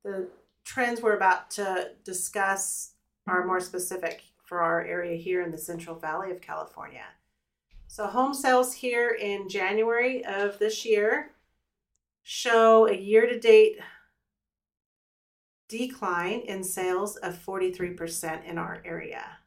the 0.04 0.30
trends 0.66 1.00
we're 1.00 1.16
about 1.16 1.52
to 1.52 1.92
discuss 2.04 2.94
are 3.28 3.46
more 3.46 3.60
specific 3.60 4.24
for 4.46 4.62
our 4.62 4.84
area 4.84 5.16
here 5.16 5.44
in 5.44 5.52
the 5.52 5.58
Central 5.58 5.96
Valley 5.96 6.32
of 6.32 6.42
California. 6.42 7.06
So, 7.88 8.08
home 8.08 8.34
sales 8.34 8.74
here 8.74 9.10
in 9.10 9.48
January 9.48 10.26
of 10.26 10.58
this 10.58 10.86
year 10.86 11.32
show 12.24 12.88
a 12.88 12.96
year 12.96 13.28
to 13.28 13.40
date 13.40 13.78
decline 15.70 16.42
in 16.42 16.64
sales 16.64 17.16
of 17.18 17.36
43% 17.46 18.44
in 18.44 18.58
our 18.58 18.82
area. 18.84 19.38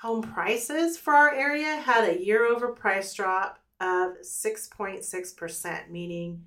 Home 0.00 0.22
prices 0.22 0.96
for 0.96 1.12
our 1.12 1.32
area 1.32 1.76
had 1.76 2.08
a 2.08 2.24
year 2.24 2.46
over 2.46 2.68
price 2.68 3.14
drop 3.14 3.60
of 3.80 4.14
6.6%, 4.22 5.90
meaning 5.90 6.44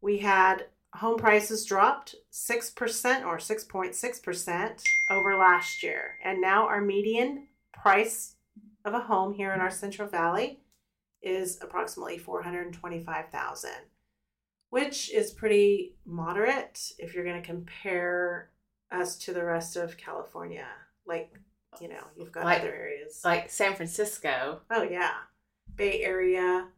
we 0.00 0.18
had 0.18 0.66
home 0.94 1.18
prices 1.18 1.64
dropped 1.64 2.16
6% 2.32 3.24
or 3.24 3.38
6.6% 3.38 4.82
over 5.10 5.36
last 5.36 5.82
year. 5.82 6.18
And 6.24 6.40
now 6.40 6.66
our 6.66 6.80
median 6.80 7.46
price 7.72 8.34
of 8.84 8.94
a 8.94 9.00
home 9.00 9.32
here 9.32 9.52
in 9.52 9.60
our 9.60 9.70
Central 9.70 10.08
Valley 10.08 10.58
is 11.22 11.58
approximately 11.62 12.18
425,000 12.18 13.70
which 14.72 15.10
is 15.12 15.30
pretty 15.30 15.94
moderate 16.06 16.92
if 16.98 17.12
you're 17.14 17.24
going 17.24 17.40
to 17.40 17.46
compare 17.46 18.48
us 18.90 19.18
to 19.18 19.34
the 19.34 19.44
rest 19.44 19.76
of 19.76 19.98
California. 19.98 20.66
Like, 21.04 21.30
you 21.78 21.88
know, 21.88 22.02
you've 22.16 22.32
got 22.32 22.46
Like- 22.46 22.60
other 22.60 22.72
areas. 22.74 23.20
Like 23.22 23.50
San 23.50 23.74
Francisco. 23.74 24.62
oh, 24.70 24.82
yeah. 24.82 25.12
Bay 25.74 26.02
Area. 26.02 26.68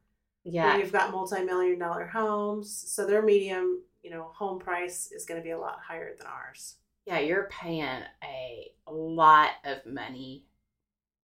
Yeah. 0.43 0.77
You've 0.77 0.91
got 0.91 1.13
multi 1.13 1.45
million 1.45 1.79
dollar 1.79 2.07
homes. 2.07 2.69
So 2.69 3.07
their 3.07 3.23
medium, 3.23 3.85
you 4.03 4.11
know, 4.11 4.25
home 4.35 4.59
price 4.59 5.13
is 5.13 5.25
going 5.25 5.41
to 5.41 5.45
be 5.45 5.53
a 5.53 5.59
lot 5.59 5.79
higher 5.81 6.17
than 6.19 6.27
ours. 6.27 6.75
Yeah, 7.07 7.21
you're 7.21 7.49
paying 7.49 8.03
a 8.25 8.73
lot 8.91 9.51
of 9.65 9.87
money, 9.87 10.47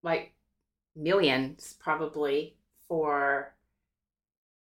like 0.05 0.35
millions 0.95 1.75
probably, 1.81 2.55
for 2.87 3.55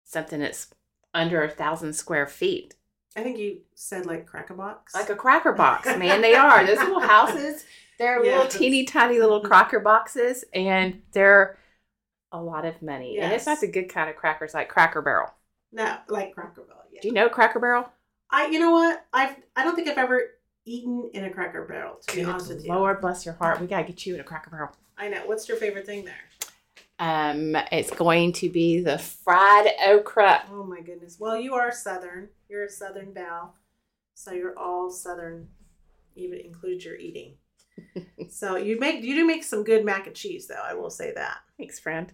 something 0.05 0.41
that's 0.41 0.69
under 1.15 1.43
a 1.43 1.49
thousand 1.49 1.95
square 1.95 2.27
feet. 2.27 2.75
I 3.17 3.23
think 3.23 3.39
you 3.39 3.59
said 3.75 4.07
like 4.07 4.27
cracker 4.27 4.55
box. 4.55 4.95
Like 4.95 5.11
a 5.11 5.17
cracker 5.17 5.53
box, 5.53 5.87
man. 5.99 6.23
They 6.23 6.35
are. 6.35 6.65
Those 6.65 6.79
little 6.79 7.01
houses, 7.01 7.65
they're 7.99 8.23
little 8.23 8.49
teeny 8.49 8.85
tiny 8.85 9.19
little 9.19 9.39
mm-hmm. 9.39 9.49
cracker 9.49 9.81
boxes, 9.81 10.45
and 10.55 11.03
they're 11.13 11.59
a 12.33 12.43
lot 12.43 12.65
of 12.65 12.81
money. 12.83 13.19
And 13.19 13.33
it's 13.33 13.47
not 13.47 13.61
the 13.61 13.69
good 13.69 13.89
kind 13.89 14.09
of 14.09 14.17
crackers 14.17 14.55
like 14.55 14.69
Cracker 14.69 15.03
Barrel. 15.03 15.33
no, 15.71 15.99
like 16.09 16.35
Cracker 16.35 16.63
Barrel. 16.63 16.83
Yeah. 16.91 17.01
Do 17.03 17.09
you 17.09 17.15
know 17.15 17.29
Cracker 17.29 17.61
Barrel? 17.61 17.91
I, 18.31 18.47
you 18.47 18.59
know 18.59 18.71
what? 18.71 19.05
I've, 19.13 19.37
I 19.55 19.65
don't 19.65 19.77
think 19.77 19.89
I've 19.89 19.99
ever 19.99 20.23
eaten 20.65 21.11
in 21.13 21.25
a 21.25 21.31
Cracker 21.31 21.65
Barrel, 21.67 21.99
to 22.07 22.17
be 22.17 22.25
honest 22.25 22.49
with 22.49 22.65
you. 22.65 22.73
Lord 22.73 23.01
bless 23.01 23.27
your 23.27 23.35
heart. 23.35 23.61
We 23.61 23.67
gotta 23.67 23.85
get 23.85 24.07
you 24.07 24.15
in 24.15 24.21
a 24.21 24.25
Cracker 24.25 24.51
Barrel. 24.51 24.71
I 24.97 25.09
know. 25.09 25.23
What's 25.27 25.49
your 25.49 25.59
favorite 25.59 25.85
thing 25.85 26.05
there? 26.05 26.15
Um, 27.03 27.57
it's 27.73 27.91
going 27.91 28.33
to 28.35 28.49
be 28.49 28.79
the 28.79 28.97
fried 28.97 29.67
okra. 29.85 30.45
Oh 30.53 30.63
my 30.63 30.81
goodness. 30.81 31.17
Well, 31.19 31.37
you 31.37 31.55
are 31.55 31.73
Southern. 31.73 32.29
You're 32.49 32.67
a 32.67 32.71
Southern 32.71 33.13
Belle. 33.13 33.57
So 34.15 34.31
you're 34.31 34.57
all 34.57 34.89
Southern, 34.89 35.49
even 36.15 36.39
includes 36.39 36.85
your 36.85 36.95
eating. 36.95 37.35
so 38.29 38.55
you 38.55 38.79
make 38.79 39.03
you 39.03 39.17
do 39.17 39.27
make 39.27 39.43
some 39.43 39.65
good 39.65 39.85
mac 39.85 40.07
and 40.07 40.15
cheese 40.15 40.47
though, 40.47 40.63
I 40.63 40.75
will 40.75 40.91
say 40.91 41.13
that. 41.17 41.39
Thanks, 41.59 41.81
friend. 41.81 42.13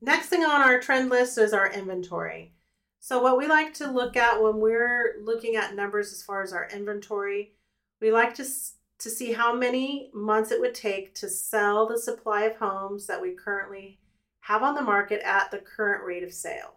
Next 0.00 0.28
thing 0.28 0.44
on 0.44 0.62
our 0.62 0.78
trend 0.78 1.10
list 1.10 1.36
is 1.36 1.52
our 1.52 1.72
inventory. 1.72 2.54
So 3.00 3.20
what 3.20 3.36
we 3.36 3.48
like 3.48 3.74
to 3.74 3.90
look 3.90 4.16
at 4.16 4.40
when 4.40 4.60
we're 4.60 5.16
looking 5.20 5.56
at 5.56 5.74
numbers 5.74 6.12
as 6.12 6.22
far 6.22 6.44
as 6.44 6.52
our 6.52 6.68
inventory, 6.72 7.54
we 8.00 8.12
like 8.12 8.34
to 8.34 8.42
s- 8.42 8.74
to 9.00 9.10
see 9.10 9.32
how 9.32 9.52
many 9.52 10.12
months 10.14 10.52
it 10.52 10.60
would 10.60 10.76
take 10.76 11.12
to 11.16 11.28
sell 11.28 11.88
the 11.88 11.98
supply 11.98 12.42
of 12.42 12.54
homes 12.58 13.08
that 13.08 13.20
we 13.20 13.32
currently 13.32 13.98
have 14.42 14.62
on 14.62 14.74
the 14.74 14.82
market 14.82 15.20
at 15.24 15.50
the 15.50 15.58
current 15.58 16.04
rate 16.04 16.22
of 16.22 16.32
sale. 16.32 16.76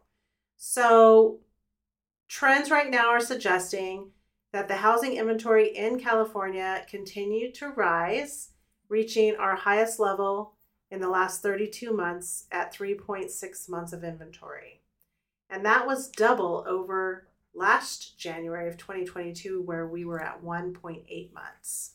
So 0.56 1.40
trends 2.28 2.72
right 2.72 2.90
now 2.90 3.10
are 3.10 3.20
suggesting 3.20 4.12
that 4.52 4.68
the 4.68 4.78
housing 4.78 5.18
inventory 5.18 5.76
in 5.76 6.00
California 6.00 6.86
continued 6.90 7.54
to 7.56 7.70
rise, 7.70 8.52
reaching 8.88 9.36
our 9.36 9.56
highest 9.56 10.00
level 10.00 10.54
in 10.90 11.02
the 11.02 11.10
last 11.10 11.42
32 11.42 11.92
months 11.92 12.46
at 12.52 12.74
3.6 12.74 13.70
months 13.70 13.94
of 13.94 14.04
inventory. 14.04 14.82
And 15.50 15.66
that 15.66 15.86
was 15.86 16.10
double 16.10 16.64
over 16.68 17.28
last 17.54 18.18
January 18.18 18.68
of 18.68 18.78
2022, 18.78 19.62
where 19.62 19.88
we 19.88 20.06
were 20.06 20.22
at 20.22 20.44
1.8 20.44 21.34
months. 21.34 21.94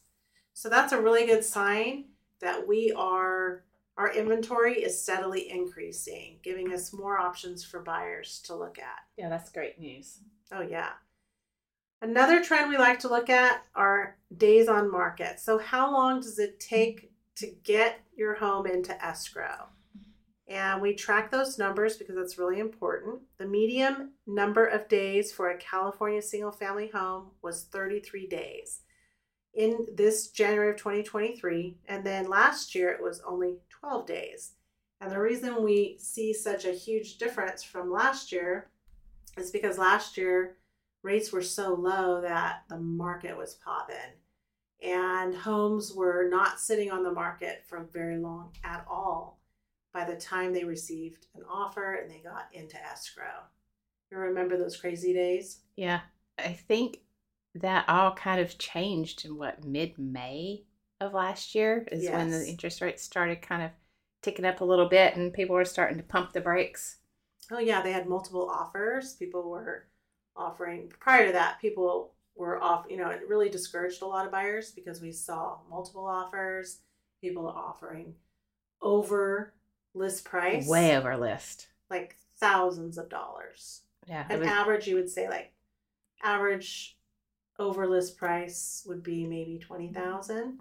So 0.52 0.68
that's 0.68 0.92
a 0.92 1.00
really 1.00 1.26
good 1.26 1.44
sign 1.44 2.06
that 2.40 2.66
we 2.66 2.92
are, 2.96 3.64
our 3.96 4.12
inventory 4.12 4.82
is 4.82 5.02
steadily 5.02 5.50
increasing, 5.50 6.38
giving 6.42 6.72
us 6.72 6.92
more 6.92 7.18
options 7.18 7.64
for 7.64 7.80
buyers 7.80 8.40
to 8.44 8.54
look 8.54 8.78
at. 8.78 9.00
Yeah, 9.16 9.28
that's 9.28 9.50
great 9.50 9.78
news. 9.78 10.20
Oh, 10.52 10.62
yeah. 10.62 10.90
Another 12.02 12.42
trend 12.42 12.70
we 12.70 12.78
like 12.78 12.98
to 13.00 13.08
look 13.08 13.28
at 13.28 13.62
are 13.74 14.16
days 14.34 14.68
on 14.68 14.90
market. 14.90 15.38
So, 15.38 15.58
how 15.58 15.92
long 15.92 16.20
does 16.20 16.38
it 16.38 16.58
take 16.58 17.12
to 17.36 17.46
get 17.62 18.00
your 18.16 18.34
home 18.34 18.66
into 18.66 19.04
escrow? 19.04 19.68
And 20.48 20.80
we 20.82 20.94
track 20.94 21.30
those 21.30 21.58
numbers 21.58 21.96
because 21.96 22.16
that's 22.16 22.38
really 22.38 22.58
important. 22.58 23.20
The 23.38 23.46
median 23.46 24.12
number 24.26 24.66
of 24.66 24.88
days 24.88 25.30
for 25.30 25.50
a 25.50 25.58
California 25.58 26.22
single 26.22 26.50
family 26.50 26.88
home 26.88 27.30
was 27.40 27.68
33 27.70 28.26
days 28.26 28.80
in 29.54 29.86
this 29.94 30.28
January 30.28 30.70
of 30.70 30.76
2023. 30.76 31.76
And 31.86 32.04
then 32.04 32.28
last 32.28 32.74
year 32.74 32.90
it 32.90 33.02
was 33.02 33.22
only 33.26 33.58
12 33.80 34.06
days. 34.06 34.52
And 35.00 35.10
the 35.10 35.20
reason 35.20 35.64
we 35.64 35.96
see 35.98 36.32
such 36.32 36.64
a 36.64 36.72
huge 36.72 37.18
difference 37.18 37.62
from 37.62 37.90
last 37.90 38.32
year 38.32 38.68
is 39.36 39.50
because 39.50 39.78
last 39.78 40.16
year 40.16 40.56
rates 41.02 41.32
were 41.32 41.42
so 41.42 41.74
low 41.74 42.20
that 42.20 42.64
the 42.68 42.78
market 42.78 43.36
was 43.36 43.54
popping 43.54 43.96
and 44.82 45.34
homes 45.34 45.92
were 45.94 46.28
not 46.30 46.60
sitting 46.60 46.90
on 46.90 47.02
the 47.02 47.12
market 47.12 47.64
for 47.66 47.88
very 47.92 48.18
long 48.18 48.52
at 48.64 48.84
all 48.88 49.38
by 49.92 50.04
the 50.04 50.16
time 50.16 50.52
they 50.52 50.64
received 50.64 51.26
an 51.34 51.42
offer 51.50 51.94
and 51.94 52.10
they 52.10 52.18
got 52.18 52.48
into 52.52 52.76
escrow. 52.82 53.44
You 54.10 54.18
remember 54.18 54.56
those 54.56 54.76
crazy 54.76 55.12
days? 55.12 55.60
Yeah, 55.76 56.00
I 56.38 56.52
think 56.52 57.00
that 57.54 57.84
all 57.88 58.14
kind 58.14 58.40
of 58.40 58.58
changed 58.58 59.24
in 59.24 59.36
what 59.36 59.64
mid 59.64 59.98
May 59.98 60.64
of 61.00 61.14
last 61.14 61.54
year 61.54 61.86
is 61.90 62.08
when 62.08 62.30
the 62.30 62.46
interest 62.46 62.80
rates 62.80 63.02
started 63.02 63.42
kind 63.42 63.62
of 63.62 63.70
ticking 64.22 64.44
up 64.44 64.60
a 64.60 64.64
little 64.64 64.88
bit 64.88 65.16
and 65.16 65.32
people 65.32 65.56
were 65.56 65.64
starting 65.64 65.96
to 65.96 66.02
pump 66.02 66.32
the 66.32 66.40
brakes. 66.40 66.96
Oh 67.50 67.58
yeah, 67.58 67.82
they 67.82 67.92
had 67.92 68.08
multiple 68.08 68.48
offers. 68.48 69.14
People 69.14 69.50
were 69.50 69.86
offering 70.36 70.92
prior 71.00 71.26
to 71.26 71.32
that, 71.32 71.60
people 71.60 72.12
were 72.36 72.62
off, 72.62 72.86
you 72.88 72.96
know, 72.96 73.10
it 73.10 73.28
really 73.28 73.48
discouraged 73.48 74.02
a 74.02 74.06
lot 74.06 74.24
of 74.24 74.32
buyers 74.32 74.70
because 74.70 75.00
we 75.00 75.12
saw 75.12 75.58
multiple 75.68 76.06
offers, 76.06 76.78
people 77.20 77.46
offering 77.46 78.14
over 78.80 79.52
list 79.94 80.24
price. 80.24 80.66
Way 80.66 80.96
over 80.96 81.16
list. 81.16 81.68
Like 81.90 82.16
thousands 82.38 82.98
of 82.98 83.08
dollars. 83.08 83.82
Yeah. 84.06 84.26
An 84.30 84.40
was- 84.40 84.48
average 84.48 84.86
you 84.86 84.94
would 84.94 85.10
say 85.10 85.28
like 85.28 85.52
average 86.22 86.96
over 87.58 87.86
list 87.86 88.16
price 88.16 88.84
would 88.86 89.02
be 89.02 89.26
maybe 89.26 89.58
20,000. 89.58 90.60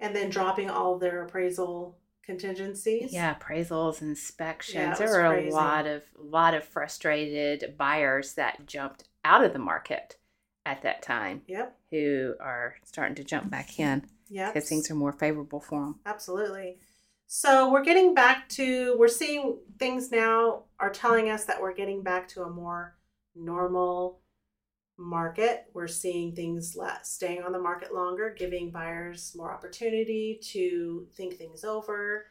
And 0.00 0.16
then 0.16 0.30
dropping 0.30 0.70
all 0.70 0.98
their 0.98 1.22
appraisal 1.24 1.98
contingencies. 2.24 3.12
yeah, 3.12 3.34
appraisals, 3.34 4.00
inspections. 4.02 4.74
Yeah, 4.76 4.94
there 4.94 5.10
were 5.28 5.34
crazy. 5.34 5.48
a 5.50 5.54
lot 5.54 5.86
of 5.86 6.02
lot 6.16 6.54
of 6.54 6.64
frustrated 6.64 7.74
buyers 7.76 8.34
that 8.34 8.66
jumped 8.66 9.04
out 9.24 9.44
of 9.44 9.52
the 9.52 9.58
market 9.58 10.16
at 10.64 10.82
that 10.82 11.02
time 11.02 11.42
Yep. 11.46 11.76
who 11.90 12.34
are 12.40 12.76
starting 12.84 13.14
to 13.16 13.24
jump 13.24 13.50
back 13.50 13.78
in 13.80 14.06
Yep. 14.28 14.54
because 14.54 14.68
things 14.68 14.90
are 14.90 14.94
more 14.94 15.12
favorable 15.12 15.60
for 15.60 15.80
them. 15.80 16.00
Absolutely. 16.06 16.78
So 17.26 17.70
we're 17.72 17.84
getting 17.84 18.14
back 18.14 18.48
to, 18.50 18.96
we're 18.98 19.08
seeing 19.08 19.58
things 19.78 20.10
now 20.10 20.64
are 20.78 20.90
telling 20.90 21.30
us 21.30 21.44
that 21.46 21.60
we're 21.60 21.74
getting 21.74 22.02
back 22.02 22.28
to 22.28 22.42
a 22.42 22.50
more 22.50 22.96
normal 23.34 24.20
market. 25.00 25.66
We're 25.72 25.88
seeing 25.88 26.34
things 26.34 26.76
le- 26.76 27.00
staying 27.02 27.42
on 27.42 27.52
the 27.52 27.58
market 27.58 27.94
longer, 27.94 28.34
giving 28.36 28.70
buyers 28.70 29.32
more 29.34 29.52
opportunity 29.52 30.38
to 30.52 31.06
think 31.16 31.36
things 31.36 31.64
over 31.64 32.26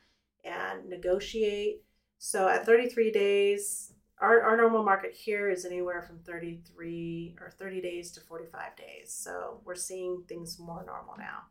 and 0.46 0.88
negotiate. 0.88 1.84
So 2.20 2.48
at 2.48 2.66
33 2.66 3.12
days, 3.12 3.94
our, 4.22 4.42
our 4.42 4.56
normal 4.56 4.84
market 4.84 5.14
here 5.14 5.50
is 5.50 5.66
anywhere 5.66 6.02
from 6.02 6.20
33 6.20 7.38
or 7.42 7.50
30 7.50 7.82
days 7.82 8.12
to 8.12 8.20
45 8.22 8.76
days. 8.76 9.12
So 9.12 9.62
we're 9.66 9.76
seeing 9.76 10.24
things 10.28 10.60
more 10.60 10.84
normal 10.86 11.16
now. 11.18 11.44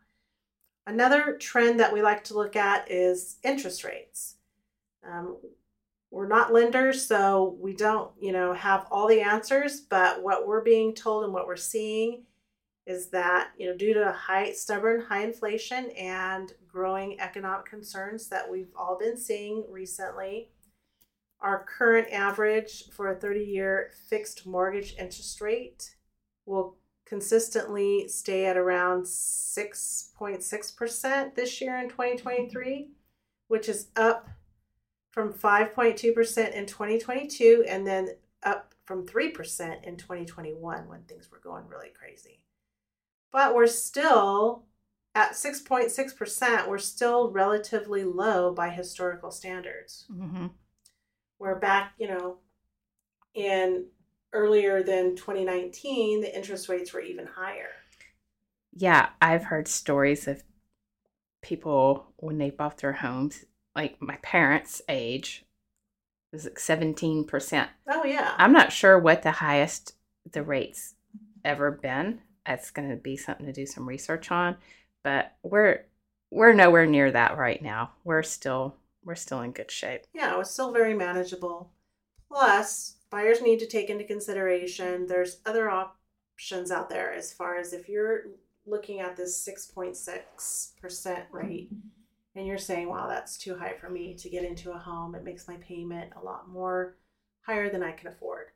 Another 0.87 1.37
trend 1.37 1.81
that 1.81 1.93
we 1.93 2.01
like 2.01 2.25
to 2.25 2.35
look 2.35 2.57
at 2.57 2.91
is 2.91 3.37
interest 3.43 3.85
rates. 3.85 4.37
Um, 5.07 5.37
we're 6.11 6.27
not 6.27 6.53
lenders, 6.53 7.07
so 7.07 7.57
we 7.61 7.75
don't, 7.75 8.11
you 8.21 8.33
know, 8.33 8.53
have 8.55 8.87
all 8.91 9.07
the 9.07 9.21
answers. 9.21 9.81
But 9.81 10.23
what 10.23 10.47
we're 10.47 10.63
being 10.63 10.95
told 10.95 11.25
and 11.25 11.33
what 11.33 11.47
we're 11.47 11.57
seeing 11.57 12.25
is 12.87 13.11
that, 13.11 13.51
you 13.59 13.67
know, 13.67 13.77
due 13.77 13.93
to 13.93 14.13
high, 14.13 14.53
stubborn 14.53 15.03
high 15.03 15.23
inflation 15.23 15.91
and 15.91 16.55
growing 16.67 17.21
economic 17.21 17.67
concerns 17.67 18.29
that 18.29 18.51
we've 18.51 18.73
all 18.75 18.97
been 18.99 19.19
seeing 19.19 19.67
recently, 19.71 20.49
our 21.41 21.65
current 21.65 22.09
average 22.11 22.85
for 22.91 23.13
a 23.13 23.17
30-year 23.17 23.91
fixed 24.09 24.47
mortgage 24.47 24.95
interest 24.99 25.43
rate 25.43 25.95
will 26.47 26.79
consistently 27.05 28.09
stay 28.09 28.47
at 28.47 28.57
around 28.57 29.03
6.6% 29.03 31.35
this 31.35 31.61
year 31.61 31.77
in 31.79 31.91
2023, 31.91 32.89
which 33.49 33.69
is 33.69 33.89
up 33.95 34.31
from 35.19 35.33
5.2% 35.33 36.53
in 36.53 36.65
2022 36.65 37.65
and 37.69 37.85
then 37.85 38.11
up 38.45 38.73
from 38.85 39.05
3% 39.05 39.83
in 39.83 39.97
2021 39.97 40.87
when 40.87 41.03
things 41.09 41.29
were 41.29 41.41
going 41.41 41.67
really 41.67 41.89
crazy. 41.89 42.39
But 43.33 43.53
we're 43.53 43.67
still 43.67 44.63
at 45.17 45.33
6.6%, 45.33 46.69
we're 46.69 46.79
still 46.79 47.33
relatively 47.33 48.05
low 48.05 48.55
by 48.55 48.69
historical 48.69 49.33
standards. 49.33 50.07
Mm-hmm. 50.09 50.47
We're 51.41 51.59
back, 51.59 51.95
you 51.99 52.07
know, 52.07 52.37
in 53.35 53.87
earlier 54.33 54.85
than 54.85 55.17
2019, 55.17 56.21
the 56.21 56.37
interest 56.37 56.69
rates 56.69 56.93
were 56.93 57.01
even 57.01 57.27
higher. 57.27 57.71
Yeah, 58.73 59.09
I've 59.21 59.47
heard 59.47 59.67
stories 59.67 60.29
of 60.29 60.45
people 61.43 62.07
when 62.19 62.39
they 62.39 62.51
bought 62.51 62.79
their 62.79 62.93
homes, 62.93 63.45
like 63.79 64.03
my 64.03 64.17
parents' 64.23 64.83
age, 64.89 65.45
it 66.33 66.37
was 66.37 66.45
like 66.45 66.59
seventeen 66.59 67.25
percent. 67.25 67.71
Oh, 67.89 68.05
yeah. 68.05 68.35
I'm 68.37 68.53
not 68.53 68.73
sure 68.73 68.99
what 68.99 69.23
the 69.23 69.31
highest 69.31 69.95
the 70.31 70.43
rates 70.43 70.95
ever 71.45 71.71
been. 71.71 72.21
That's 72.45 72.73
going 72.73 72.91
to 72.91 72.97
be 72.97 73.17
something 73.17 73.47
to 73.47 73.53
do 73.53 73.67
some 73.67 73.89
research 73.89 74.33
on, 74.33 74.57
but 75.05 75.37
we're 75.45 75.85
we're 76.31 76.53
nowhere 76.53 76.87
near 76.87 77.13
that 77.13 77.39
right 77.39 77.63
now. 77.63 77.93
We're 78.03 78.25
still 78.25 78.75
we're 79.05 79.15
still 79.15 79.43
in 79.43 79.53
good 79.53 79.71
shape. 79.71 80.03
Yeah, 80.13 80.35
it 80.35 80.39
was 80.39 80.51
still 80.51 80.73
very 80.73 80.95
manageable. 80.95 81.71
Plus, 82.27 82.97
buyers 83.11 83.41
need 83.41 83.61
to 83.61 83.67
take 83.67 83.91
into 83.91 84.05
consideration 84.05 85.07
there's 85.07 85.39
other 85.47 85.71
options 85.71 86.73
out 86.73 86.91
there 86.91 87.13
as 87.13 87.33
far 87.33 87.57
as 87.57 87.73
if 87.73 87.89
you're 87.89 88.25
looking 88.67 88.99
at 89.01 89.17
this 89.17 89.49
6.6% 89.49 91.23
rate 91.31 91.71
and 92.39 92.47
you're 92.47 92.57
saying, 92.57 92.89
wow, 92.89 93.09
that's 93.09 93.37
too 93.37 93.57
high 93.57 93.73
for 93.73 93.91
me 93.91 94.15
to 94.15 94.31
get 94.31 94.45
into 94.45 94.71
a 94.71 94.79
home. 94.79 95.17
It 95.17 95.25
makes 95.25 95.49
my 95.49 95.57
payment 95.57 96.13
a 96.15 96.25
lot 96.25 96.49
more 96.49 96.97
higher 97.41 97.69
than 97.69 97.83
I 97.83 97.91
can 97.91 98.07
afford. 98.07 98.47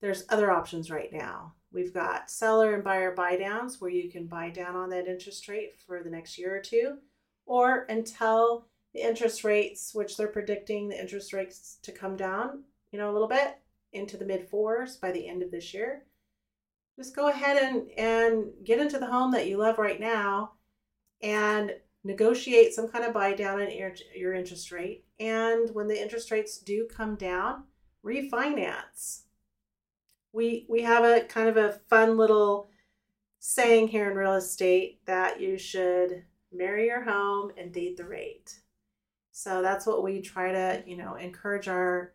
There's 0.00 0.24
other 0.28 0.50
options 0.50 0.90
right 0.90 1.12
now. 1.12 1.54
We've 1.72 1.94
got 1.94 2.32
seller 2.32 2.74
and 2.74 2.82
buyer 2.82 3.12
buy 3.12 3.36
downs 3.36 3.80
where 3.80 3.92
you 3.92 4.10
can 4.10 4.26
buy 4.26 4.50
down 4.50 4.74
on 4.74 4.90
that 4.90 5.06
interest 5.06 5.46
rate 5.46 5.74
for 5.86 6.02
the 6.02 6.10
next 6.10 6.36
year 6.36 6.56
or 6.56 6.60
two 6.60 6.98
or 7.46 7.86
until 7.88 8.66
the 8.92 9.02
interest 9.02 9.44
rates, 9.44 9.94
which 9.94 10.16
they're 10.16 10.26
predicting 10.26 10.88
the 10.88 11.00
interest 11.00 11.32
rates 11.32 11.78
to 11.82 11.92
come 11.92 12.16
down, 12.16 12.64
you 12.90 12.98
know, 12.98 13.08
a 13.08 13.12
little 13.12 13.28
bit 13.28 13.58
into 13.92 14.16
the 14.16 14.24
mid 14.24 14.48
fours 14.48 14.96
by 14.96 15.12
the 15.12 15.28
end 15.28 15.44
of 15.44 15.52
this 15.52 15.72
year. 15.72 16.02
Just 16.96 17.14
go 17.14 17.28
ahead 17.28 17.62
and, 17.62 17.88
and 17.92 18.46
get 18.64 18.80
into 18.80 18.98
the 18.98 19.06
home 19.06 19.30
that 19.30 19.46
you 19.46 19.58
love 19.58 19.78
right 19.78 20.00
now 20.00 20.54
and 21.22 21.72
negotiate 22.04 22.72
some 22.72 22.88
kind 22.88 23.04
of 23.04 23.12
buy 23.12 23.34
down 23.34 23.60
in 23.60 23.76
your, 24.14 24.34
interest 24.34 24.70
rate. 24.72 25.04
And 25.18 25.74
when 25.74 25.88
the 25.88 26.00
interest 26.00 26.30
rates 26.30 26.58
do 26.58 26.86
come 26.86 27.16
down, 27.16 27.64
refinance. 28.04 29.22
We 30.32 30.66
we 30.68 30.82
have 30.82 31.04
a 31.04 31.24
kind 31.24 31.48
of 31.48 31.56
a 31.56 31.80
fun 31.88 32.16
little 32.16 32.68
saying 33.40 33.88
here 33.88 34.10
in 34.10 34.16
real 34.16 34.34
estate 34.34 35.00
that 35.06 35.40
you 35.40 35.58
should 35.58 36.24
marry 36.52 36.86
your 36.86 37.02
home 37.02 37.52
and 37.56 37.72
date 37.72 37.96
the 37.96 38.04
rate. 38.04 38.60
So 39.32 39.62
that's 39.62 39.86
what 39.86 40.02
we 40.02 40.20
try 40.20 40.52
to, 40.52 40.82
you 40.86 40.96
know, 40.96 41.14
encourage 41.14 41.68
our 41.68 42.12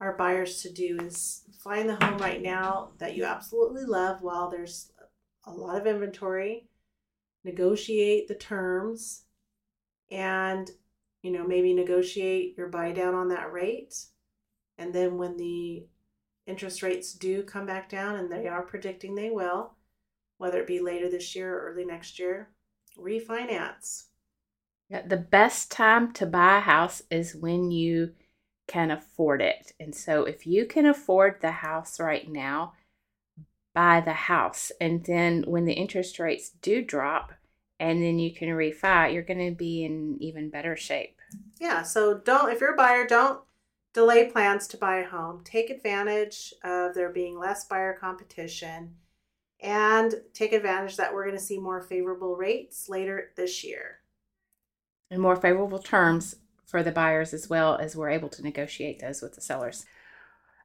our 0.00 0.16
buyers 0.16 0.62
to 0.62 0.72
do 0.72 0.98
is 1.00 1.44
find 1.60 1.88
the 1.88 2.04
home 2.04 2.18
right 2.18 2.42
now 2.42 2.90
that 2.98 3.16
you 3.16 3.24
absolutely 3.24 3.84
love 3.84 4.20
while 4.20 4.50
there's 4.50 4.90
a 5.46 5.52
lot 5.52 5.80
of 5.80 5.86
inventory, 5.86 6.66
negotiate 7.44 8.28
the 8.28 8.34
terms 8.34 9.24
and 10.10 10.70
you 11.22 11.30
know, 11.30 11.46
maybe 11.46 11.72
negotiate 11.72 12.56
your 12.56 12.68
buy 12.68 12.92
down 12.92 13.14
on 13.14 13.28
that 13.28 13.52
rate. 13.52 13.94
And 14.76 14.92
then 14.92 15.18
when 15.18 15.36
the 15.36 15.86
interest 16.46 16.82
rates 16.82 17.12
do 17.12 17.42
come 17.44 17.64
back 17.64 17.88
down 17.88 18.16
and 18.16 18.30
they 18.30 18.48
are 18.48 18.62
predicting 18.62 19.14
they 19.14 19.30
will, 19.30 19.74
whether 20.38 20.60
it 20.60 20.66
be 20.66 20.80
later 20.80 21.08
this 21.08 21.36
year 21.36 21.56
or 21.56 21.70
early 21.70 21.84
next 21.84 22.18
year, 22.18 22.50
refinance. 22.98 24.06
Yeah, 24.88 25.06
the 25.06 25.16
best 25.16 25.70
time 25.70 26.12
to 26.14 26.26
buy 26.26 26.58
a 26.58 26.60
house 26.60 27.02
is 27.10 27.36
when 27.36 27.70
you 27.70 28.12
can 28.66 28.90
afford 28.90 29.40
it. 29.40 29.72
And 29.78 29.94
so 29.94 30.24
if 30.24 30.46
you 30.46 30.66
can 30.66 30.86
afford 30.86 31.40
the 31.40 31.52
house 31.52 32.00
right 32.00 32.28
now, 32.28 32.72
buy 33.74 34.00
the 34.00 34.12
house. 34.12 34.70
And 34.80 35.04
then 35.04 35.44
when 35.46 35.64
the 35.64 35.72
interest 35.72 36.18
rates 36.18 36.50
do 36.62 36.82
drop 36.82 37.32
and 37.80 38.02
then 38.02 38.18
you 38.18 38.34
can 38.34 38.48
refi, 38.48 39.12
you're 39.12 39.22
going 39.22 39.50
to 39.50 39.56
be 39.56 39.84
in 39.84 40.16
even 40.20 40.50
better 40.50 40.76
shape. 40.76 41.18
Yeah, 41.60 41.82
so 41.82 42.18
don't 42.18 42.52
if 42.52 42.60
you're 42.60 42.74
a 42.74 42.76
buyer, 42.76 43.06
don't 43.06 43.40
delay 43.94 44.30
plans 44.30 44.66
to 44.68 44.76
buy 44.76 44.98
a 44.98 45.08
home. 45.08 45.42
Take 45.44 45.70
advantage 45.70 46.54
of 46.64 46.94
there 46.94 47.10
being 47.10 47.38
less 47.38 47.64
buyer 47.64 47.96
competition 47.98 48.94
and 49.60 50.14
take 50.34 50.52
advantage 50.52 50.96
that 50.96 51.14
we're 51.14 51.24
going 51.24 51.36
to 51.36 51.42
see 51.42 51.58
more 51.58 51.80
favorable 51.80 52.36
rates 52.36 52.88
later 52.88 53.30
this 53.36 53.62
year. 53.64 54.00
And 55.10 55.20
more 55.20 55.36
favorable 55.36 55.78
terms 55.78 56.36
for 56.66 56.82
the 56.82 56.90
buyers 56.90 57.34
as 57.34 57.48
well 57.48 57.76
as 57.76 57.94
we're 57.94 58.10
able 58.10 58.30
to 58.30 58.42
negotiate 58.42 58.98
those 58.98 59.22
with 59.22 59.34
the 59.34 59.40
sellers. 59.40 59.84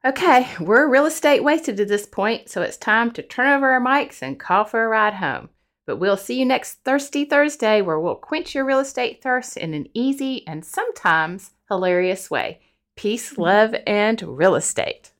Okay, 0.04 0.48
we're 0.60 0.88
real 0.88 1.06
estate 1.06 1.42
wasted 1.42 1.80
at 1.80 1.88
this 1.88 2.06
point, 2.06 2.48
so 2.48 2.62
it's 2.62 2.76
time 2.76 3.10
to 3.12 3.22
turn 3.22 3.48
over 3.48 3.70
our 3.70 3.80
mics 3.80 4.22
and 4.22 4.38
call 4.38 4.64
for 4.64 4.84
a 4.84 4.88
ride 4.88 5.14
home. 5.14 5.48
But 5.86 5.96
we'll 5.96 6.16
see 6.16 6.38
you 6.38 6.44
next 6.44 6.84
Thirsty 6.84 7.24
Thursday 7.24 7.82
where 7.82 7.98
we'll 7.98 8.14
quench 8.14 8.54
your 8.54 8.64
real 8.64 8.78
estate 8.78 9.22
thirst 9.22 9.56
in 9.56 9.74
an 9.74 9.88
easy 9.94 10.46
and 10.46 10.64
sometimes 10.64 11.50
hilarious 11.68 12.30
way. 12.30 12.60
Peace, 12.94 13.38
love, 13.38 13.74
and 13.86 14.22
real 14.22 14.54
estate. 14.54 15.12